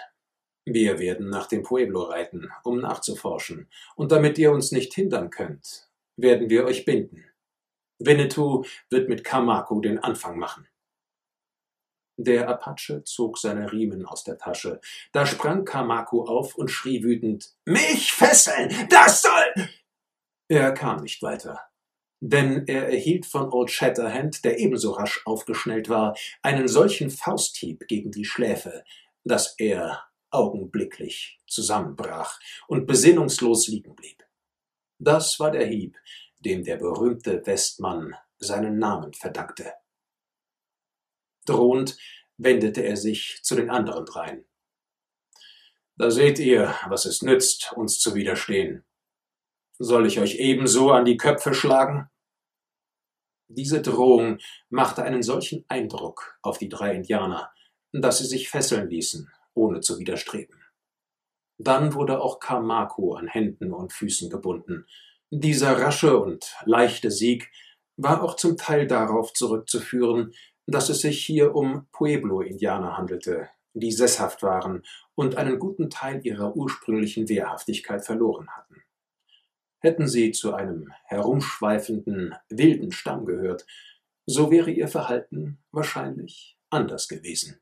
Wir 0.65 0.99
werden 0.99 1.31
nach 1.31 1.47
dem 1.47 1.63
Pueblo 1.63 2.03
reiten, 2.03 2.51
um 2.63 2.79
nachzuforschen, 2.79 3.67
und 3.95 4.11
damit 4.11 4.37
ihr 4.37 4.51
uns 4.51 4.71
nicht 4.71 4.93
hindern 4.93 5.31
könnt, 5.31 5.89
werden 6.15 6.51
wir 6.51 6.65
euch 6.65 6.85
binden. 6.85 7.25
Winnetou 7.99 8.65
wird 8.89 9.09
mit 9.09 9.23
Kamaku 9.23 9.81
den 9.81 9.99
Anfang 9.99 10.37
machen. 10.37 10.67
Der 12.17 12.49
Apache 12.49 13.03
zog 13.05 13.37
seine 13.37 13.71
Riemen 13.71 14.05
aus 14.05 14.23
der 14.23 14.37
Tasche. 14.37 14.81
Da 15.13 15.25
sprang 15.25 15.63
Kamaku 15.63 16.23
auf 16.23 16.55
und 16.55 16.69
schrie 16.69 17.03
wütend: 17.03 17.53
Mich 17.65 18.11
fesseln! 18.11 18.87
Das 18.89 19.21
soll! 19.21 19.69
Er 20.49 20.73
kam 20.73 21.03
nicht 21.03 21.21
weiter. 21.21 21.61
Denn 22.21 22.67
er 22.67 22.89
erhielt 22.89 23.25
von 23.25 23.53
Old 23.53 23.71
Shatterhand, 23.71 24.43
der 24.43 24.59
ebenso 24.59 24.91
rasch 24.91 25.21
aufgeschnellt 25.25 25.87
war, 25.87 26.17
einen 26.41 26.67
solchen 26.67 27.09
Fausthieb 27.09 27.87
gegen 27.87 28.11
die 28.11 28.25
Schläfe, 28.25 28.83
dass 29.23 29.55
er 29.57 30.03
augenblicklich 30.29 31.39
zusammenbrach 31.47 32.39
und 32.67 32.85
besinnungslos 32.85 33.67
liegen 33.67 33.95
blieb. 33.95 34.25
Das 34.99 35.39
war 35.39 35.51
der 35.51 35.65
Hieb, 35.65 35.97
dem 36.39 36.63
der 36.63 36.77
berühmte 36.77 37.45
Westmann 37.45 38.15
seinen 38.37 38.79
Namen 38.79 39.13
verdankte. 39.13 39.73
Drohend 41.45 41.97
wendete 42.37 42.81
er 42.81 42.95
sich 42.95 43.39
zu 43.43 43.55
den 43.55 43.69
anderen 43.69 44.05
dreien. 44.05 44.45
Da 45.97 46.09
seht 46.11 46.39
ihr, 46.39 46.73
was 46.87 47.05
es 47.05 47.21
nützt, 47.21 47.73
uns 47.73 47.99
zu 47.99 48.15
widerstehen. 48.15 48.85
Soll 49.79 50.07
ich 50.07 50.19
euch 50.19 50.35
ebenso 50.35 50.91
an 50.91 51.05
die 51.05 51.17
Köpfe 51.17 51.53
schlagen? 51.53 52.09
Diese 53.49 53.81
Drohung 53.81 54.37
machte 54.69 55.03
einen 55.03 55.23
solchen 55.23 55.65
Eindruck 55.67 56.37
auf 56.41 56.57
die 56.57 56.69
drei 56.69 56.93
Indianer, 56.93 57.51
dass 57.91 58.19
sie 58.19 58.25
sich 58.25 58.49
fesseln 58.49 58.89
ließen, 58.89 59.29
ohne 59.55 59.81
zu 59.81 59.97
widerstreben. 59.97 60.55
Dann 61.57 61.93
wurde 61.93 62.21
auch 62.21 62.39
Kamaku 62.39 63.15
an 63.15 63.27
Händen 63.27 63.73
und 63.73 63.91
Füßen 63.91 64.29
gebunden. 64.29 64.85
Dieser 65.31 65.79
rasche 65.79 66.19
und 66.19 66.55
leichte 66.65 67.11
Sieg 67.11 67.51
war 67.97 68.23
auch 68.23 68.35
zum 68.35 68.57
Teil 68.57 68.87
darauf 68.87 69.31
zurückzuführen, 69.33 70.33
dass 70.65 70.89
es 70.89 71.01
sich 71.01 71.23
hier 71.23 71.53
um 71.53 71.87
Pueblo-Indianer 71.91 72.97
handelte, 72.97 73.47
die 73.73 73.91
sesshaft 73.91 74.41
waren 74.41 74.83
und 75.13 75.35
einen 75.35 75.59
guten 75.59 75.91
Teil 75.91 76.25
ihrer 76.25 76.55
ursprünglichen 76.55 77.29
Wehrhaftigkeit 77.29 78.03
verloren 78.03 78.49
hatten. 78.49 78.81
Hätten 79.77 80.07
sie 80.07 80.31
zu 80.31 80.55
einem 80.55 80.91
herumschweifenden, 81.03 82.33
wilden 82.49 82.91
Stamm 82.91 83.25
gehört, 83.25 83.67
so 84.25 84.49
wäre 84.49 84.71
ihr 84.71 84.87
Verhalten 84.87 85.59
wahrscheinlich 85.71 86.57
anders 86.71 87.07
gewesen. 87.07 87.61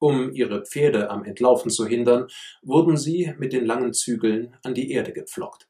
Um 0.00 0.32
ihre 0.32 0.64
Pferde 0.64 1.10
am 1.10 1.24
Entlaufen 1.24 1.70
zu 1.70 1.86
hindern, 1.86 2.26
wurden 2.62 2.96
sie 2.96 3.34
mit 3.38 3.52
den 3.52 3.64
langen 3.64 3.92
Zügeln 3.92 4.56
an 4.64 4.74
die 4.74 4.90
Erde 4.90 5.12
gepflockt. 5.12 5.68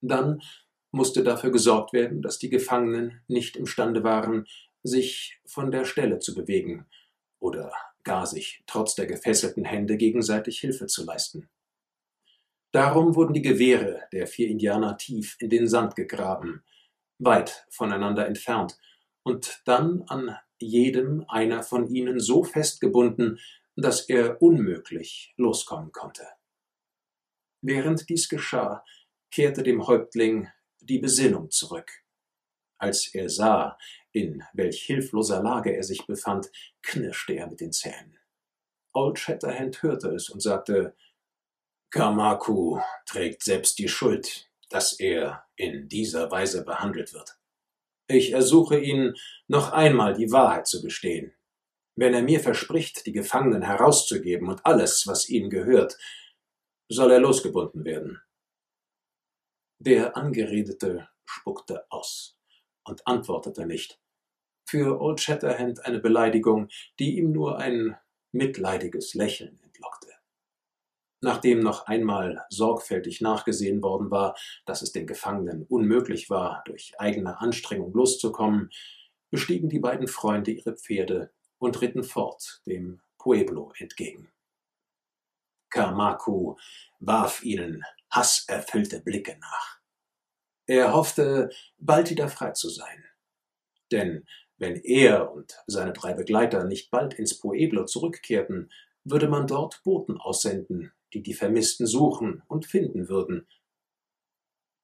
Dann 0.00 0.40
musste 0.90 1.22
dafür 1.22 1.50
gesorgt 1.50 1.92
werden, 1.92 2.22
dass 2.22 2.38
die 2.38 2.50
Gefangenen 2.50 3.22
nicht 3.28 3.56
imstande 3.56 4.02
waren, 4.02 4.46
sich 4.82 5.38
von 5.46 5.70
der 5.70 5.84
Stelle 5.84 6.18
zu 6.18 6.34
bewegen 6.34 6.86
oder 7.38 7.72
gar 8.04 8.26
sich 8.26 8.62
trotz 8.66 8.94
der 8.94 9.06
gefesselten 9.06 9.64
Hände 9.64 9.96
gegenseitig 9.96 10.60
Hilfe 10.60 10.86
zu 10.86 11.04
leisten. 11.04 11.48
Darum 12.72 13.14
wurden 13.16 13.34
die 13.34 13.42
Gewehre 13.42 14.02
der 14.12 14.26
vier 14.26 14.48
Indianer 14.48 14.96
tief 14.96 15.36
in 15.40 15.50
den 15.50 15.68
Sand 15.68 15.96
gegraben, 15.96 16.62
weit 17.18 17.66
voneinander 17.70 18.26
entfernt, 18.26 18.78
und 19.22 19.62
dann 19.64 20.02
an 20.02 20.36
jedem 20.58 21.24
einer 21.28 21.62
von 21.62 21.88
ihnen 21.88 22.20
so 22.20 22.44
festgebunden, 22.44 23.38
dass 23.74 24.08
er 24.08 24.40
unmöglich 24.40 25.34
loskommen 25.36 25.90
konnte. 25.90 26.26
Während 27.60 28.08
dies 28.08 28.28
geschah, 28.28 28.84
kehrte 29.30 29.62
dem 29.62 29.86
Häuptling 29.86 30.48
die 30.80 30.98
Besinnung 30.98 31.50
zurück. 31.50 31.90
Als 32.78 33.12
er 33.14 33.28
sah, 33.28 33.78
in 34.12 34.42
welch 34.52 34.82
hilfloser 34.82 35.42
Lage 35.42 35.74
er 35.74 35.82
sich 35.82 36.06
befand, 36.06 36.50
knirschte 36.82 37.34
er 37.34 37.48
mit 37.48 37.60
den 37.60 37.72
Zähnen. 37.72 38.18
Old 38.92 39.18
Shatterhand 39.18 39.82
hörte 39.82 40.08
es 40.08 40.30
und 40.30 40.40
sagte, 40.40 40.94
Kamaku 41.90 42.80
trägt 43.06 43.42
selbst 43.42 43.78
die 43.78 43.88
Schuld, 43.88 44.50
dass 44.70 44.98
er 44.98 45.44
in 45.56 45.88
dieser 45.88 46.30
Weise 46.30 46.64
behandelt 46.64 47.12
wird. 47.12 47.38
Ich 48.08 48.32
ersuche 48.32 48.78
ihn, 48.78 49.14
noch 49.48 49.72
einmal 49.72 50.14
die 50.14 50.30
Wahrheit 50.30 50.66
zu 50.66 50.82
gestehen. 50.82 51.34
Wenn 51.96 52.14
er 52.14 52.22
mir 52.22 52.40
verspricht, 52.40 53.06
die 53.06 53.12
Gefangenen 53.12 53.62
herauszugeben 53.62 54.48
und 54.48 54.64
alles, 54.64 55.06
was 55.06 55.28
ihnen 55.28 55.50
gehört, 55.50 55.96
soll 56.88 57.10
er 57.10 57.20
losgebunden 57.20 57.84
werden. 57.84 58.20
Der 59.78 60.16
Angeredete 60.16 61.08
spuckte 61.26 61.84
aus 61.90 62.38
und 62.84 63.06
antwortete 63.06 63.66
nicht, 63.66 64.00
für 64.64 65.00
Old 65.00 65.20
Shatterhand 65.20 65.84
eine 65.84 66.00
Beleidigung, 66.00 66.68
die 66.98 67.18
ihm 67.18 67.30
nur 67.30 67.58
ein 67.58 67.96
mitleidiges 68.32 69.14
Lächeln 69.14 69.60
entlockte. 69.62 70.08
Nachdem 71.20 71.60
noch 71.60 71.86
einmal 71.86 72.46
sorgfältig 72.48 73.20
nachgesehen 73.20 73.82
worden 73.82 74.10
war, 74.10 74.36
dass 74.64 74.80
es 74.80 74.92
den 74.92 75.06
Gefangenen 75.06 75.64
unmöglich 75.64 76.30
war, 76.30 76.62
durch 76.64 76.94
eigene 76.98 77.40
Anstrengung 77.40 77.92
loszukommen, 77.92 78.70
bestiegen 79.30 79.68
die 79.68 79.80
beiden 79.80 80.08
Freunde 80.08 80.52
ihre 80.52 80.74
Pferde 80.74 81.32
und 81.58 81.80
ritten 81.82 82.02
fort 82.02 82.62
dem 82.66 83.00
Pueblo 83.18 83.72
entgegen. 83.78 84.30
Kamaku 85.76 86.56
warf 87.00 87.44
ihnen 87.44 87.84
hasserfüllte 88.10 89.02
Blicke 89.02 89.36
nach. 89.38 89.78
Er 90.64 90.94
hoffte, 90.94 91.50
bald 91.76 92.08
wieder 92.08 92.30
frei 92.30 92.52
zu 92.52 92.70
sein. 92.70 93.04
Denn 93.92 94.24
wenn 94.56 94.76
er 94.76 95.30
und 95.32 95.62
seine 95.66 95.92
drei 95.92 96.14
Begleiter 96.14 96.64
nicht 96.64 96.90
bald 96.90 97.12
ins 97.12 97.38
Pueblo 97.38 97.84
zurückkehrten, 97.84 98.72
würde 99.04 99.28
man 99.28 99.46
dort 99.46 99.82
Boten 99.82 100.18
aussenden, 100.18 100.92
die 101.12 101.22
die 101.22 101.34
Vermissten 101.34 101.86
suchen 101.86 102.42
und 102.48 102.64
finden 102.64 103.10
würden. 103.10 103.46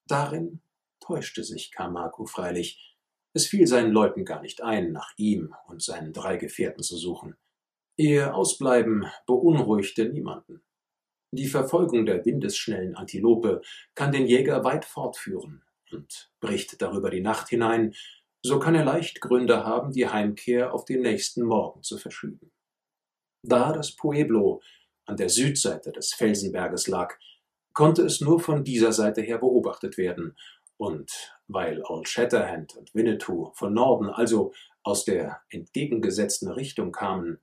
Darin 0.07 0.61
täuschte 1.01 1.43
sich 1.43 1.73
Kamaku 1.73 2.27
freilich. 2.27 2.99
Es 3.33 3.47
fiel 3.47 3.67
seinen 3.67 3.93
Leuten 3.93 4.27
gar 4.27 4.43
nicht 4.43 4.63
ein, 4.63 4.93
nach 4.93 5.15
ihm 5.17 5.55
und 5.69 5.83
seinen 5.83 6.13
drei 6.13 6.37
Gefährten 6.37 6.83
zu 6.83 6.99
suchen. 6.99 7.39
Ihr 7.97 8.35
Ausbleiben 8.35 9.07
beunruhigte 9.27 10.05
niemanden. 10.11 10.63
Die 11.35 11.47
Verfolgung 11.47 12.05
der 12.05 12.25
windesschnellen 12.27 12.95
Antilope 12.95 13.63
kann 13.95 14.13
den 14.13 14.27
Jäger 14.27 14.65
weit 14.65 14.85
fortführen 14.85 15.63
und 15.91 16.31
bricht 16.41 16.83
darüber 16.83 17.09
die 17.09 17.23
Nacht 17.23 17.49
hinein, 17.49 17.95
so 18.45 18.59
kann 18.59 18.75
er 18.75 18.85
leicht 18.85 19.21
Gründe 19.21 19.65
haben, 19.65 19.93
die 19.93 20.09
Heimkehr 20.09 20.75
auf 20.75 20.85
den 20.85 21.01
nächsten 21.01 21.43
Morgen 21.43 21.83
zu 21.83 21.97
verschieben. 21.97 22.53
Da 23.43 23.73
das 23.73 23.97
Pueblo 23.97 24.61
an 25.07 25.17
der 25.17 25.31
Südseite 25.31 25.91
des 25.91 26.13
Felsenberges 26.13 26.87
lag, 26.87 27.15
konnte 27.73 28.03
es 28.03 28.21
nur 28.21 28.39
von 28.39 28.63
dieser 28.63 28.93
Seite 28.93 29.23
her 29.23 29.39
beobachtet 29.39 29.97
werden, 29.97 30.37
und 30.77 31.33
weil 31.47 31.83
Old 31.85 32.09
Shatterhand 32.09 32.77
und 32.77 32.95
Winnetou 32.95 33.53
von 33.55 33.73
Norden, 33.73 34.11
also 34.11 34.53
aus 34.83 35.05
der 35.05 35.41
entgegengesetzten 35.49 36.51
Richtung 36.51 36.93
kamen, 36.93 37.39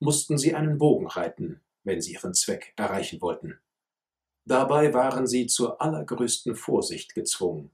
mussten 0.00 0.38
sie 0.38 0.54
einen 0.54 0.78
Bogen 0.78 1.08
reiten, 1.08 1.63
wenn 1.84 2.00
sie 2.00 2.12
ihren 2.14 2.34
Zweck 2.34 2.72
erreichen 2.76 3.20
wollten. 3.20 3.60
Dabei 4.46 4.92
waren 4.92 5.26
sie 5.26 5.46
zur 5.46 5.80
allergrößten 5.80 6.56
Vorsicht 6.56 7.14
gezwungen, 7.14 7.70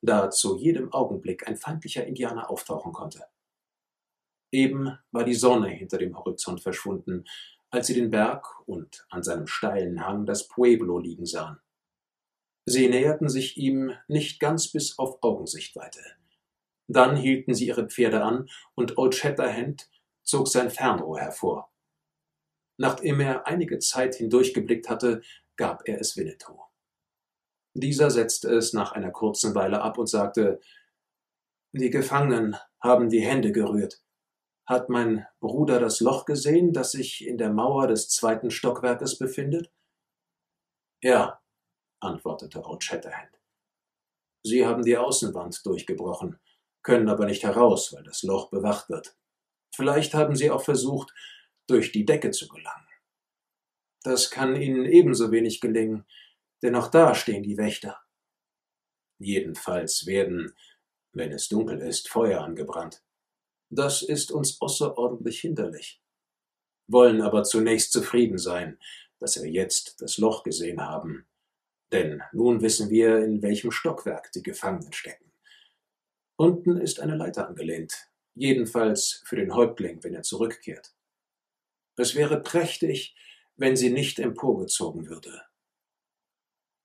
da 0.00 0.30
zu 0.30 0.56
jedem 0.56 0.92
Augenblick 0.92 1.48
ein 1.48 1.56
feindlicher 1.56 2.06
Indianer 2.06 2.50
auftauchen 2.50 2.92
konnte. 2.92 3.24
Eben 4.52 4.98
war 5.10 5.24
die 5.24 5.34
Sonne 5.34 5.68
hinter 5.68 5.98
dem 5.98 6.16
Horizont 6.16 6.62
verschwunden, 6.62 7.24
als 7.70 7.88
sie 7.88 7.94
den 7.94 8.10
Berg 8.10 8.46
und 8.66 9.04
an 9.10 9.22
seinem 9.22 9.46
steilen 9.46 10.06
Hang 10.06 10.26
das 10.26 10.46
Pueblo 10.46 10.98
liegen 10.98 11.26
sahen. 11.26 11.58
Sie 12.66 12.88
näherten 12.88 13.28
sich 13.28 13.56
ihm 13.58 13.92
nicht 14.08 14.40
ganz 14.40 14.68
bis 14.68 14.98
auf 14.98 15.22
Augensichtweite. 15.22 16.00
Dann 16.86 17.16
hielten 17.16 17.54
sie 17.54 17.66
ihre 17.66 17.88
Pferde 17.88 18.22
an 18.22 18.48
und 18.74 18.96
Old 18.96 19.14
Shatterhand 19.14 19.90
zog 20.22 20.48
sein 20.48 20.70
Fernrohr 20.70 21.18
hervor. 21.18 21.73
Nachdem 22.76 23.20
er 23.20 23.46
einige 23.46 23.78
Zeit 23.78 24.16
hindurchgeblickt 24.16 24.88
hatte, 24.88 25.22
gab 25.56 25.88
er 25.88 26.00
es 26.00 26.16
Winnetou. 26.16 26.60
Dieser 27.74 28.10
setzte 28.10 28.48
es 28.54 28.72
nach 28.72 28.92
einer 28.92 29.10
kurzen 29.10 29.54
Weile 29.54 29.82
ab 29.82 29.98
und 29.98 30.08
sagte, 30.08 30.60
die 31.72 31.90
Gefangenen 31.90 32.56
haben 32.80 33.08
die 33.08 33.20
Hände 33.20 33.50
gerührt. 33.50 34.00
Hat 34.66 34.88
mein 34.88 35.26
Bruder 35.40 35.80
das 35.80 36.00
Loch 36.00 36.24
gesehen, 36.24 36.72
das 36.72 36.92
sich 36.92 37.26
in 37.26 37.36
der 37.36 37.50
Mauer 37.50 37.88
des 37.88 38.08
zweiten 38.08 38.50
Stockwerkes 38.50 39.18
befindet? 39.18 39.72
Ja, 41.02 41.40
antwortete 42.00 42.64
Old 42.64 42.82
Shatterhand. 42.82 43.30
Sie 44.42 44.64
haben 44.64 44.82
die 44.82 44.96
Außenwand 44.96 45.66
durchgebrochen, 45.66 46.38
können 46.82 47.08
aber 47.08 47.26
nicht 47.26 47.42
heraus, 47.42 47.92
weil 47.92 48.04
das 48.04 48.22
Loch 48.22 48.50
bewacht 48.50 48.88
wird. 48.88 49.16
Vielleicht 49.74 50.14
haben 50.14 50.36
Sie 50.36 50.50
auch 50.50 50.62
versucht, 50.62 51.12
durch 51.66 51.92
die 51.92 52.04
Decke 52.04 52.30
zu 52.30 52.48
gelangen. 52.48 52.86
Das 54.02 54.30
kann 54.30 54.54
Ihnen 54.60 54.84
ebenso 54.84 55.30
wenig 55.30 55.60
gelingen, 55.60 56.04
denn 56.62 56.74
auch 56.74 56.88
da 56.88 57.14
stehen 57.14 57.42
die 57.42 57.56
Wächter. 57.56 57.98
Jedenfalls 59.18 60.06
werden, 60.06 60.54
wenn 61.12 61.32
es 61.32 61.48
dunkel 61.48 61.80
ist, 61.80 62.08
Feuer 62.08 62.42
angebrannt. 62.42 63.02
Das 63.70 64.02
ist 64.02 64.30
uns 64.30 64.60
außerordentlich 64.60 65.40
hinderlich. 65.40 66.02
Wollen 66.86 67.22
aber 67.22 67.44
zunächst 67.44 67.92
zufrieden 67.92 68.38
sein, 68.38 68.78
dass 69.20 69.42
wir 69.42 69.50
jetzt 69.50 70.02
das 70.02 70.18
Loch 70.18 70.42
gesehen 70.42 70.82
haben. 70.82 71.26
Denn 71.92 72.22
nun 72.32 72.60
wissen 72.60 72.90
wir, 72.90 73.18
in 73.18 73.40
welchem 73.40 73.70
Stockwerk 73.70 74.32
die 74.32 74.42
Gefangenen 74.42 74.92
stecken. 74.92 75.32
Unten 76.36 76.76
ist 76.76 77.00
eine 77.00 77.16
Leiter 77.16 77.48
angelehnt, 77.48 78.10
jedenfalls 78.34 79.22
für 79.24 79.36
den 79.36 79.54
Häuptling, 79.54 80.02
wenn 80.02 80.14
er 80.14 80.22
zurückkehrt. 80.22 80.92
Es 81.96 82.14
wäre 82.14 82.40
prächtig, 82.40 83.14
wenn 83.56 83.76
sie 83.76 83.90
nicht 83.90 84.18
emporgezogen 84.18 85.08
würde. 85.08 85.42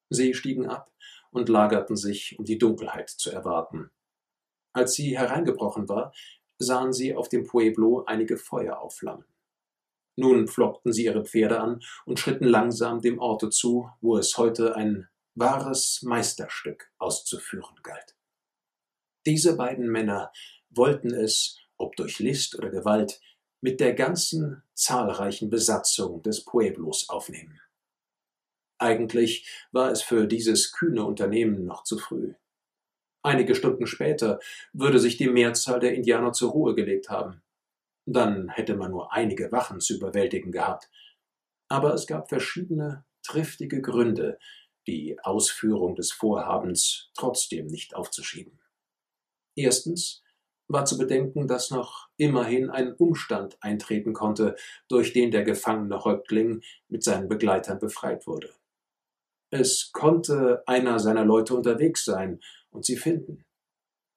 Sie 0.10 0.34
stiegen 0.34 0.67
ab 0.67 0.91
und 1.32 1.50
lagerten 1.50 1.95
sich, 1.95 2.38
um 2.38 2.45
die 2.45 2.58
Dunkelheit 2.58 3.10
zu 3.10 3.32
erwarten. 3.32 3.91
Als 4.74 4.93
sie 4.93 5.17
hereingebrochen 5.17 5.89
war, 5.89 6.13
sahen 6.58 6.93
sie 6.93 7.15
auf 7.15 7.30
dem 7.30 7.45
Pueblo 7.45 8.04
einige 8.06 8.38
Feuer 8.38 8.80
aufflammen. 8.80 9.26
Nun 10.15 10.48
pflockten 10.48 10.91
sie 10.91 11.06
ihre 11.06 11.24
Pferde 11.24 11.62
an 11.62 11.82
und 12.06 12.19
schritten 12.19 12.45
langsam 12.45 13.02
dem 13.02 13.19
Orte 13.19 13.50
zu, 13.50 13.89
wo 14.02 14.17
es 14.17 14.38
heute 14.38 14.76
ein 14.76 15.08
wahres 15.36 16.02
Meisterstück 16.02 16.91
auszuführen 16.98 17.78
galt. 17.84 18.15
Diese 19.26 19.56
beiden 19.56 19.88
Männer 19.88 20.32
wollten 20.69 21.13
es, 21.13 21.58
ob 21.78 21.95
durch 21.95 22.19
List 22.19 22.58
oder 22.58 22.69
Gewalt, 22.69 23.22
mit 23.62 23.80
der 23.80 23.93
ganzen 23.93 24.63
zahlreichen 24.74 25.50
Besatzung 25.50 26.22
des 26.24 26.45
Pueblos 26.45 27.10
aufnehmen. 27.10 27.60
Eigentlich 28.78 29.50
war 29.72 29.91
es 29.91 30.02
für 30.02 30.26
dieses 30.26 30.72
kühne 30.72 31.04
Unternehmen 31.04 31.65
noch 31.65 31.84
zu 31.84 31.98
früh. 31.98 32.34
Einige 33.22 33.54
Stunden 33.54 33.86
später 33.86 34.39
würde 34.72 35.00
sich 35.00 35.17
die 35.17 35.30
Mehrzahl 35.30 35.82
der 35.82 35.93
Indianer 35.93 36.32
zur 36.32 36.52
Ruhe 36.52 36.74
gelegt 36.74 37.10
haben. 37.10 37.41
Dann 38.06 38.48
hätte 38.48 38.76
man 38.76 38.91
nur 38.91 39.12
einige 39.12 39.52
Wachen 39.52 39.82
zu 39.82 39.95
überwältigen 39.95 40.54
gehabt. 40.54 40.89
Aber 41.67 41.93
es 41.93 42.08
gab 42.08 42.30
verschiedene 42.30 43.06
triftige 43.22 43.82
Gründe, 43.82 44.39
die 44.88 45.19
Ausführung 45.19 45.95
des 45.95 46.13
Vorhabens 46.13 47.12
trotzdem 47.15 47.67
nicht 47.67 47.95
aufzuschieben. 47.95 48.60
Erstens 49.56 50.24
war 50.69 50.86
zu 50.86 50.97
bedenken, 50.97 51.47
dass 51.47 51.71
noch 51.71 52.08
immerhin 52.15 52.69
ein 52.69 52.93
Umstand 52.93 53.58
eintreten 53.60 54.13
konnte, 54.13 54.55
durch 54.88 55.13
den 55.13 55.32
der 55.32 55.43
gefangene 55.43 56.03
Häuptling 56.05 56.62
mit 56.88 57.03
seinen 57.03 57.27
Begleitern 57.27 57.79
befreit 57.79 58.27
wurde. 58.27 58.53
Es 59.51 59.91
konnte 59.91 60.63
einer 60.67 60.99
seiner 60.99 61.25
Leute 61.25 61.55
unterwegs 61.55 62.05
sein 62.05 62.39
und 62.69 62.86
sie 62.86 62.97
finden. 62.97 63.45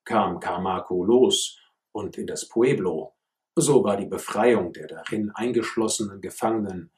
Kam 0.05 0.41
Carmaco 0.41 1.03
los 1.03 1.59
und 1.93 2.19
in 2.19 2.27
das 2.27 2.49
Pueblo, 2.49 3.15
so 3.57 3.83
war 3.83 3.97
die 3.97 4.07
Befreiung 4.07 4.73
der 4.73 4.89
darin 4.89 5.31
eingeschlossenen 5.31 6.21
Gefangenen 6.21 6.91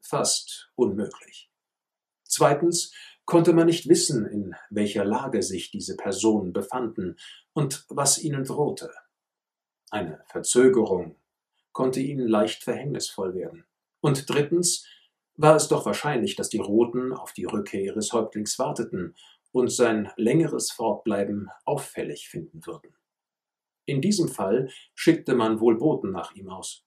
fast 0.00 0.70
unmöglich. 0.76 1.50
Zweitens 2.24 2.94
konnte 3.30 3.52
man 3.52 3.66
nicht 3.66 3.88
wissen, 3.88 4.26
in 4.26 4.56
welcher 4.70 5.04
Lage 5.04 5.44
sich 5.44 5.70
diese 5.70 5.96
Personen 5.96 6.52
befanden 6.52 7.16
und 7.52 7.84
was 7.88 8.18
ihnen 8.18 8.42
drohte. 8.42 8.90
Eine 9.88 10.20
Verzögerung 10.26 11.14
konnte 11.70 12.00
ihnen 12.00 12.26
leicht 12.26 12.64
verhängnisvoll 12.64 13.36
werden. 13.36 13.64
Und 14.00 14.28
drittens 14.28 14.84
war 15.36 15.54
es 15.54 15.68
doch 15.68 15.86
wahrscheinlich, 15.86 16.34
dass 16.34 16.48
die 16.48 16.58
Roten 16.58 17.12
auf 17.12 17.32
die 17.32 17.44
Rückkehr 17.44 17.80
ihres 17.80 18.12
Häuptlings 18.12 18.58
warteten 18.58 19.14
und 19.52 19.70
sein 19.70 20.10
längeres 20.16 20.72
Fortbleiben 20.72 21.50
auffällig 21.64 22.28
finden 22.28 22.66
würden. 22.66 22.96
In 23.86 24.00
diesem 24.00 24.26
Fall 24.26 24.72
schickte 24.96 25.36
man 25.36 25.60
wohl 25.60 25.78
Boten 25.78 26.10
nach 26.10 26.34
ihm 26.34 26.48
aus. 26.48 26.84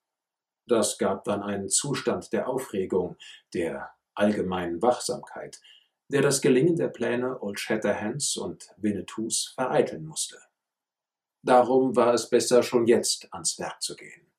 Das 0.67 0.97
gab 0.97 1.23
dann 1.23 1.41
einen 1.41 1.69
Zustand 1.69 2.33
der 2.33 2.49
Aufregung, 2.49 3.15
der 3.53 3.91
allgemeinen 4.13 4.81
Wachsamkeit, 4.81 5.61
der 6.09 6.21
das 6.21 6.41
Gelingen 6.41 6.75
der 6.75 6.89
Pläne 6.89 7.41
Old 7.41 7.59
Shatterhands 7.59 8.37
und 8.37 8.73
Winnetous 8.77 9.53
vereiteln 9.55 10.05
musste. 10.05 10.39
Darum 11.43 11.95
war 11.95 12.13
es 12.13 12.29
besser, 12.29 12.63
schon 12.63 12.87
jetzt 12.87 13.33
ans 13.33 13.59
Werk 13.59 13.81
zu 13.81 13.95
gehen. 13.95 14.31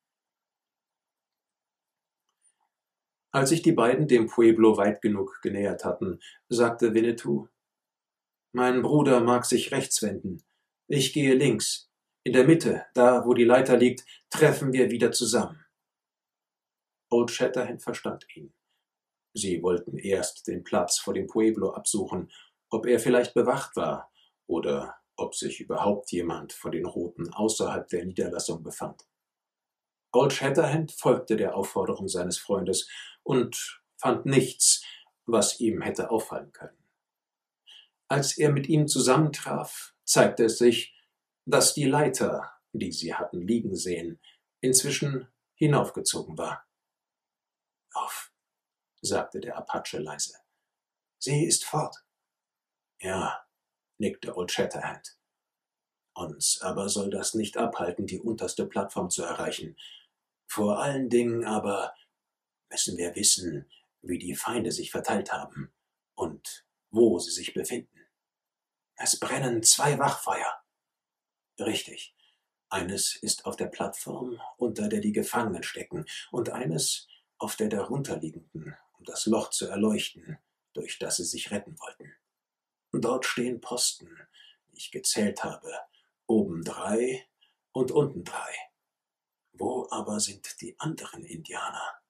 Als 3.34 3.48
sich 3.48 3.62
die 3.62 3.72
beiden 3.72 4.06
dem 4.06 4.28
Pueblo 4.28 4.76
weit 4.76 5.02
genug 5.02 5.40
genähert 5.42 5.84
hatten, 5.84 6.20
sagte 6.48 6.94
Winnetou 6.94 7.48
Mein 8.52 8.80
Bruder 8.80 9.20
mag 9.20 9.44
sich 9.44 9.72
rechts 9.72 10.02
wenden. 10.02 10.44
Ich 10.86 11.12
gehe 11.12 11.34
links. 11.34 11.90
In 12.22 12.32
der 12.32 12.44
Mitte, 12.44 12.86
da 12.94 13.26
wo 13.26 13.34
die 13.34 13.44
Leiter 13.44 13.76
liegt, 13.76 14.06
treffen 14.30 14.72
wir 14.72 14.90
wieder 14.90 15.10
zusammen. 15.10 15.66
Old 17.10 17.32
Shatterhand 17.32 17.82
verstand 17.82 18.24
ihn. 18.36 18.53
Sie 19.34 19.62
wollten 19.62 19.98
erst 19.98 20.46
den 20.46 20.62
Platz 20.62 20.98
vor 20.98 21.12
dem 21.12 21.26
Pueblo 21.26 21.72
absuchen, 21.72 22.30
ob 22.70 22.86
er 22.86 23.00
vielleicht 23.00 23.34
bewacht 23.34 23.76
war 23.76 24.10
oder 24.46 24.96
ob 25.16 25.34
sich 25.34 25.60
überhaupt 25.60 26.12
jemand 26.12 26.52
von 26.52 26.72
den 26.72 26.86
Roten 26.86 27.32
außerhalb 27.32 27.88
der 27.88 28.04
Niederlassung 28.04 28.62
befand. 28.62 29.02
Old 30.12 30.32
Shatterhand 30.32 30.92
folgte 30.92 31.36
der 31.36 31.56
Aufforderung 31.56 32.08
seines 32.08 32.38
Freundes 32.38 32.88
und 33.24 33.82
fand 33.96 34.26
nichts, 34.26 34.84
was 35.26 35.58
ihm 35.60 35.82
hätte 35.82 36.10
auffallen 36.10 36.52
können. 36.52 36.78
Als 38.08 38.38
er 38.38 38.52
mit 38.52 38.68
ihm 38.68 38.86
zusammentraf, 38.86 39.94
zeigte 40.04 40.44
es 40.44 40.58
sich, 40.58 40.94
dass 41.46 41.74
die 41.74 41.86
Leiter, 41.86 42.52
die 42.72 42.92
sie 42.92 43.14
hatten 43.14 43.40
liegen 43.40 43.74
sehen, 43.74 44.20
inzwischen 44.60 45.26
hinaufgezogen 45.54 46.38
war. 46.38 46.64
Auf, 47.92 48.32
sagte 49.04 49.40
der 49.40 49.56
Apache 49.56 49.98
leise. 49.98 50.34
Sie 51.18 51.44
ist 51.44 51.64
fort. 51.64 51.96
Ja, 53.00 53.46
nickte 53.98 54.36
Old 54.36 54.50
Shatterhand. 54.50 55.18
Uns 56.14 56.60
aber 56.60 56.88
soll 56.88 57.10
das 57.10 57.34
nicht 57.34 57.56
abhalten, 57.56 58.06
die 58.06 58.20
unterste 58.20 58.66
Plattform 58.66 59.10
zu 59.10 59.22
erreichen. 59.24 59.76
Vor 60.46 60.80
allen 60.80 61.08
Dingen 61.08 61.44
aber 61.44 61.94
müssen 62.70 62.96
wir 62.96 63.14
wissen, 63.16 63.70
wie 64.02 64.18
die 64.18 64.34
Feinde 64.34 64.70
sich 64.70 64.90
verteilt 64.90 65.32
haben 65.32 65.72
und 66.14 66.66
wo 66.90 67.18
sie 67.18 67.30
sich 67.30 67.54
befinden. 67.54 68.00
Es 68.96 69.18
brennen 69.18 69.62
zwei 69.62 69.98
Wachfeuer. 69.98 70.62
Richtig. 71.58 72.14
Eines 72.68 73.16
ist 73.16 73.44
auf 73.44 73.56
der 73.56 73.66
Plattform, 73.66 74.40
unter 74.56 74.88
der 74.88 75.00
die 75.00 75.12
Gefangenen 75.12 75.62
stecken, 75.62 76.06
und 76.30 76.50
eines 76.50 77.08
auf 77.38 77.56
der 77.56 77.68
darunterliegenden, 77.68 78.76
das 79.04 79.26
Loch 79.26 79.50
zu 79.50 79.66
erleuchten, 79.66 80.38
durch 80.72 80.98
das 80.98 81.16
sie 81.16 81.24
sich 81.24 81.50
retten 81.50 81.78
wollten. 81.78 82.12
Dort 82.92 83.24
stehen 83.24 83.60
Posten, 83.60 84.08
die 84.68 84.76
ich 84.76 84.90
gezählt 84.90 85.42
habe, 85.44 85.72
oben 86.26 86.62
drei 86.62 87.26
und 87.72 87.90
unten 87.90 88.24
drei. 88.24 88.54
Wo 89.52 89.88
aber 89.90 90.20
sind 90.20 90.60
die 90.60 90.78
anderen 90.78 91.24
Indianer? 91.24 92.00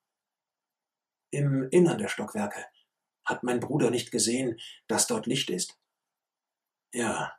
Im 1.30 1.68
Innern 1.70 1.98
der 1.98 2.08
Stockwerke. 2.08 2.64
Hat 3.24 3.42
mein 3.42 3.60
Bruder 3.60 3.90
nicht 3.90 4.10
gesehen, 4.10 4.60
dass 4.86 5.06
dort 5.06 5.26
Licht 5.26 5.50
ist? 5.50 5.78
Ja, 6.92 7.34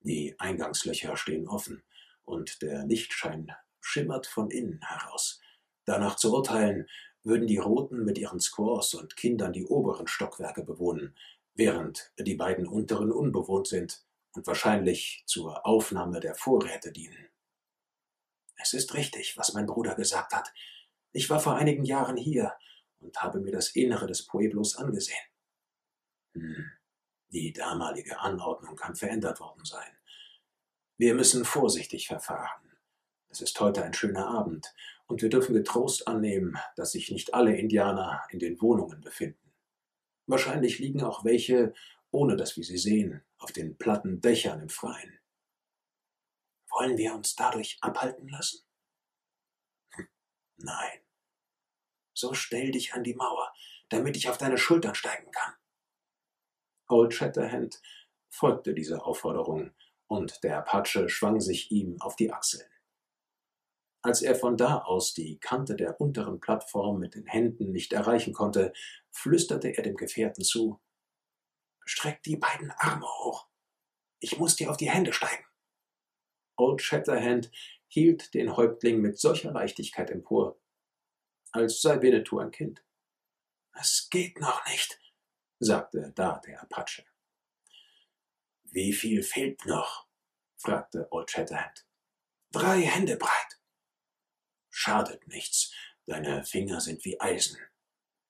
die 0.00 0.34
Eingangslöcher 0.38 1.16
stehen 1.16 1.46
offen 1.46 1.82
und 2.24 2.62
der 2.62 2.84
Lichtschein 2.84 3.52
schimmert 3.80 4.26
von 4.26 4.50
innen 4.50 4.80
heraus. 4.82 5.40
Danach 5.84 6.16
zu 6.16 6.34
urteilen, 6.34 6.88
würden 7.26 7.48
die 7.48 7.58
Roten 7.58 8.04
mit 8.04 8.18
ihren 8.18 8.40
Squaws 8.40 8.94
und 8.94 9.16
Kindern 9.16 9.52
die 9.52 9.66
oberen 9.66 10.06
Stockwerke 10.06 10.62
bewohnen, 10.62 11.16
während 11.54 12.12
die 12.18 12.36
beiden 12.36 12.68
unteren 12.68 13.10
unbewohnt 13.10 13.66
sind 13.66 14.04
und 14.32 14.46
wahrscheinlich 14.46 15.24
zur 15.26 15.66
Aufnahme 15.66 16.20
der 16.20 16.36
Vorräte 16.36 16.92
dienen. 16.92 17.28
Es 18.56 18.74
ist 18.74 18.94
richtig, 18.94 19.36
was 19.36 19.54
mein 19.54 19.66
Bruder 19.66 19.96
gesagt 19.96 20.32
hat. 20.32 20.52
Ich 21.12 21.28
war 21.28 21.40
vor 21.40 21.56
einigen 21.56 21.84
Jahren 21.84 22.16
hier 22.16 22.54
und 23.00 23.20
habe 23.20 23.40
mir 23.40 23.52
das 23.52 23.70
Innere 23.70 24.06
des 24.06 24.24
Pueblos 24.24 24.76
angesehen. 24.76 25.18
Hm. 26.34 26.70
Die 27.30 27.52
damalige 27.52 28.20
Anordnung 28.20 28.76
kann 28.76 28.94
verändert 28.94 29.40
worden 29.40 29.64
sein. 29.64 29.98
Wir 30.96 31.14
müssen 31.14 31.44
vorsichtig 31.44 32.06
verfahren. 32.06 32.78
Es 33.28 33.40
ist 33.40 33.58
heute 33.58 33.82
ein 33.82 33.94
schöner 33.94 34.28
Abend, 34.28 34.72
und 35.06 35.22
wir 35.22 35.28
dürfen 35.28 35.54
getrost 35.54 36.08
annehmen, 36.08 36.58
dass 36.76 36.92
sich 36.92 37.10
nicht 37.10 37.34
alle 37.34 37.56
Indianer 37.56 38.22
in 38.30 38.38
den 38.38 38.60
Wohnungen 38.60 39.00
befinden. 39.00 39.52
Wahrscheinlich 40.26 40.78
liegen 40.78 41.02
auch 41.02 41.24
welche, 41.24 41.72
ohne 42.10 42.36
dass 42.36 42.56
wir 42.56 42.64
sie 42.64 42.78
sehen, 42.78 43.24
auf 43.38 43.52
den 43.52 43.76
platten 43.78 44.20
Dächern 44.20 44.60
im 44.60 44.68
Freien. 44.68 45.18
Wollen 46.70 46.98
wir 46.98 47.14
uns 47.14 47.36
dadurch 47.36 47.78
abhalten 47.80 48.28
lassen? 48.28 48.64
Hm. 49.94 50.08
Nein. 50.56 51.00
So 52.12 52.34
stell 52.34 52.70
dich 52.70 52.94
an 52.94 53.04
die 53.04 53.14
Mauer, 53.14 53.52
damit 53.88 54.16
ich 54.16 54.28
auf 54.28 54.38
deine 54.38 54.58
Schultern 54.58 54.94
steigen 54.94 55.30
kann. 55.30 55.54
Old 56.88 57.14
Shatterhand 57.14 57.80
folgte 58.28 58.74
dieser 58.74 59.06
Aufforderung 59.06 59.72
und 60.08 60.42
der 60.42 60.58
Apache 60.58 61.08
schwang 61.08 61.40
sich 61.40 61.70
ihm 61.70 62.00
auf 62.00 62.16
die 62.16 62.32
Achseln. 62.32 62.68
Als 64.06 64.22
er 64.22 64.36
von 64.36 64.56
da 64.56 64.82
aus 64.82 65.14
die 65.14 65.36
Kante 65.40 65.74
der 65.74 66.00
unteren 66.00 66.38
Plattform 66.38 67.00
mit 67.00 67.16
den 67.16 67.26
Händen 67.26 67.72
nicht 67.72 67.92
erreichen 67.92 68.32
konnte, 68.32 68.72
flüsterte 69.10 69.76
er 69.76 69.82
dem 69.82 69.96
Gefährten 69.96 70.44
zu 70.44 70.80
Streck 71.84 72.22
die 72.22 72.36
beiden 72.36 72.70
Arme 72.70 73.04
hoch. 73.04 73.48
Ich 74.20 74.38
muss 74.38 74.54
dir 74.54 74.70
auf 74.70 74.76
die 74.76 74.92
Hände 74.92 75.12
steigen. 75.12 75.44
Old 76.56 76.82
Shatterhand 76.82 77.50
hielt 77.88 78.32
den 78.34 78.56
Häuptling 78.56 79.00
mit 79.00 79.18
solcher 79.18 79.50
Leichtigkeit 79.50 80.08
empor, 80.12 80.56
als 81.50 81.82
sei 81.82 82.00
Winnetou 82.00 82.38
ein 82.38 82.52
Kind. 82.52 82.84
Es 83.72 84.06
geht 84.08 84.38
noch 84.40 84.64
nicht, 84.68 85.00
sagte 85.58 86.12
da 86.14 86.40
der 86.46 86.62
Apache. 86.62 87.04
Wie 88.62 88.92
viel 88.92 89.24
fehlt 89.24 89.66
noch? 89.66 90.06
fragte 90.58 91.08
Old 91.10 91.28
Shatterhand. 91.28 91.84
Drei 92.52 92.82
Hände 92.82 93.16
breit. 93.16 93.56
Schadet 94.78 95.26
nichts, 95.26 95.72
deine 96.04 96.44
Finger 96.44 96.82
sind 96.82 97.02
wie 97.06 97.18
Eisen. 97.18 97.56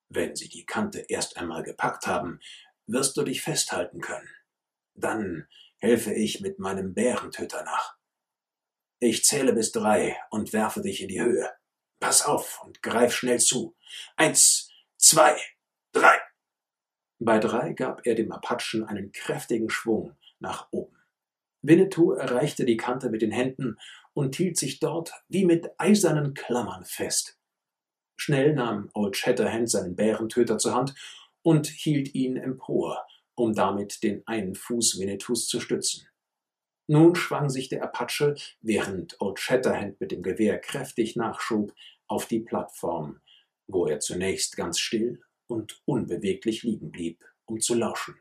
Wenn 0.08 0.36
sie 0.36 0.48
die 0.48 0.64
Kante 0.64 1.00
erst 1.08 1.36
einmal 1.38 1.64
gepackt 1.64 2.06
haben, 2.06 2.38
wirst 2.86 3.16
du 3.16 3.24
dich 3.24 3.42
festhalten 3.42 4.00
können. 4.00 4.30
Dann 4.94 5.48
helfe 5.78 6.14
ich 6.14 6.40
mit 6.40 6.60
meinem 6.60 6.94
Bärentöter 6.94 7.64
nach. 7.64 7.96
Ich 9.00 9.24
zähle 9.24 9.54
bis 9.54 9.72
drei 9.72 10.16
und 10.30 10.52
werfe 10.52 10.82
dich 10.82 11.02
in 11.02 11.08
die 11.08 11.20
Höhe. 11.20 11.50
Pass 11.98 12.24
auf 12.24 12.62
und 12.62 12.80
greif 12.80 13.12
schnell 13.12 13.40
zu. 13.40 13.76
Eins, 14.14 14.70
zwei, 14.98 15.36
drei. 15.90 16.16
Bei 17.18 17.40
drei 17.40 17.72
gab 17.72 18.06
er 18.06 18.14
dem 18.14 18.30
Apachen 18.30 18.84
einen 18.84 19.10
kräftigen 19.10 19.68
Schwung 19.68 20.16
nach 20.38 20.68
oben. 20.70 20.96
Winnetou 21.62 22.12
erreichte 22.12 22.64
die 22.64 22.76
Kante 22.76 23.10
mit 23.10 23.22
den 23.22 23.32
Händen 23.32 23.78
und 24.16 24.34
hielt 24.34 24.56
sich 24.56 24.80
dort 24.80 25.12
wie 25.28 25.44
mit 25.44 25.68
eisernen 25.78 26.32
Klammern 26.32 26.86
fest. 26.86 27.38
Schnell 28.18 28.54
nahm 28.54 28.88
Old 28.94 29.14
Shatterhand 29.14 29.70
seinen 29.70 29.94
Bärentöter 29.94 30.56
zur 30.56 30.74
Hand 30.74 30.94
und 31.42 31.66
hielt 31.66 32.14
ihn 32.14 32.38
empor, 32.38 33.06
um 33.34 33.52
damit 33.52 34.02
den 34.02 34.26
einen 34.26 34.54
Fuß 34.54 34.98
Winnetous 34.98 35.48
zu 35.48 35.60
stützen. 35.60 36.08
Nun 36.86 37.14
schwang 37.14 37.50
sich 37.50 37.68
der 37.68 37.82
Apache, 37.84 38.36
während 38.62 39.20
Old 39.20 39.38
Shatterhand 39.38 40.00
mit 40.00 40.12
dem 40.12 40.22
Gewehr 40.22 40.58
kräftig 40.58 41.16
nachschob, 41.16 41.74
auf 42.06 42.26
die 42.26 42.40
Plattform, 42.40 43.20
wo 43.66 43.86
er 43.86 44.00
zunächst 44.00 44.56
ganz 44.56 44.78
still 44.78 45.20
und 45.46 45.82
unbeweglich 45.84 46.62
liegen 46.62 46.90
blieb, 46.90 47.22
um 47.44 47.60
zu 47.60 47.74
lauschen. 47.74 48.18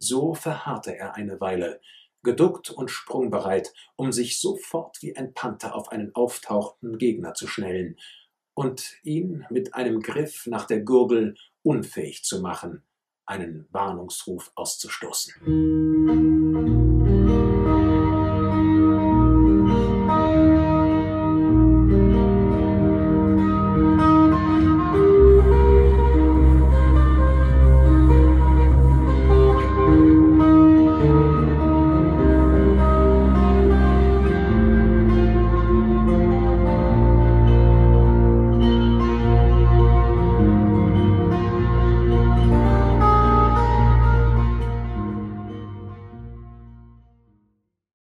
So 0.00 0.34
verharrte 0.34 0.96
er 0.96 1.14
eine 1.14 1.40
Weile, 1.40 1.80
geduckt 2.22 2.70
und 2.70 2.90
sprungbereit, 2.90 3.72
um 3.96 4.12
sich 4.12 4.40
sofort 4.40 5.02
wie 5.02 5.16
ein 5.16 5.34
Panther 5.34 5.74
auf 5.74 5.90
einen 5.90 6.14
auftauchenden 6.14 6.98
Gegner 6.98 7.34
zu 7.34 7.46
schnellen 7.46 7.96
und 8.54 8.96
ihn 9.02 9.46
mit 9.50 9.74
einem 9.74 10.00
Griff 10.00 10.46
nach 10.46 10.66
der 10.66 10.80
Gurgel 10.80 11.36
unfähig 11.62 12.24
zu 12.24 12.40
machen, 12.40 12.82
einen 13.24 13.66
Warnungsruf 13.70 14.52
auszustoßen. 14.54 16.51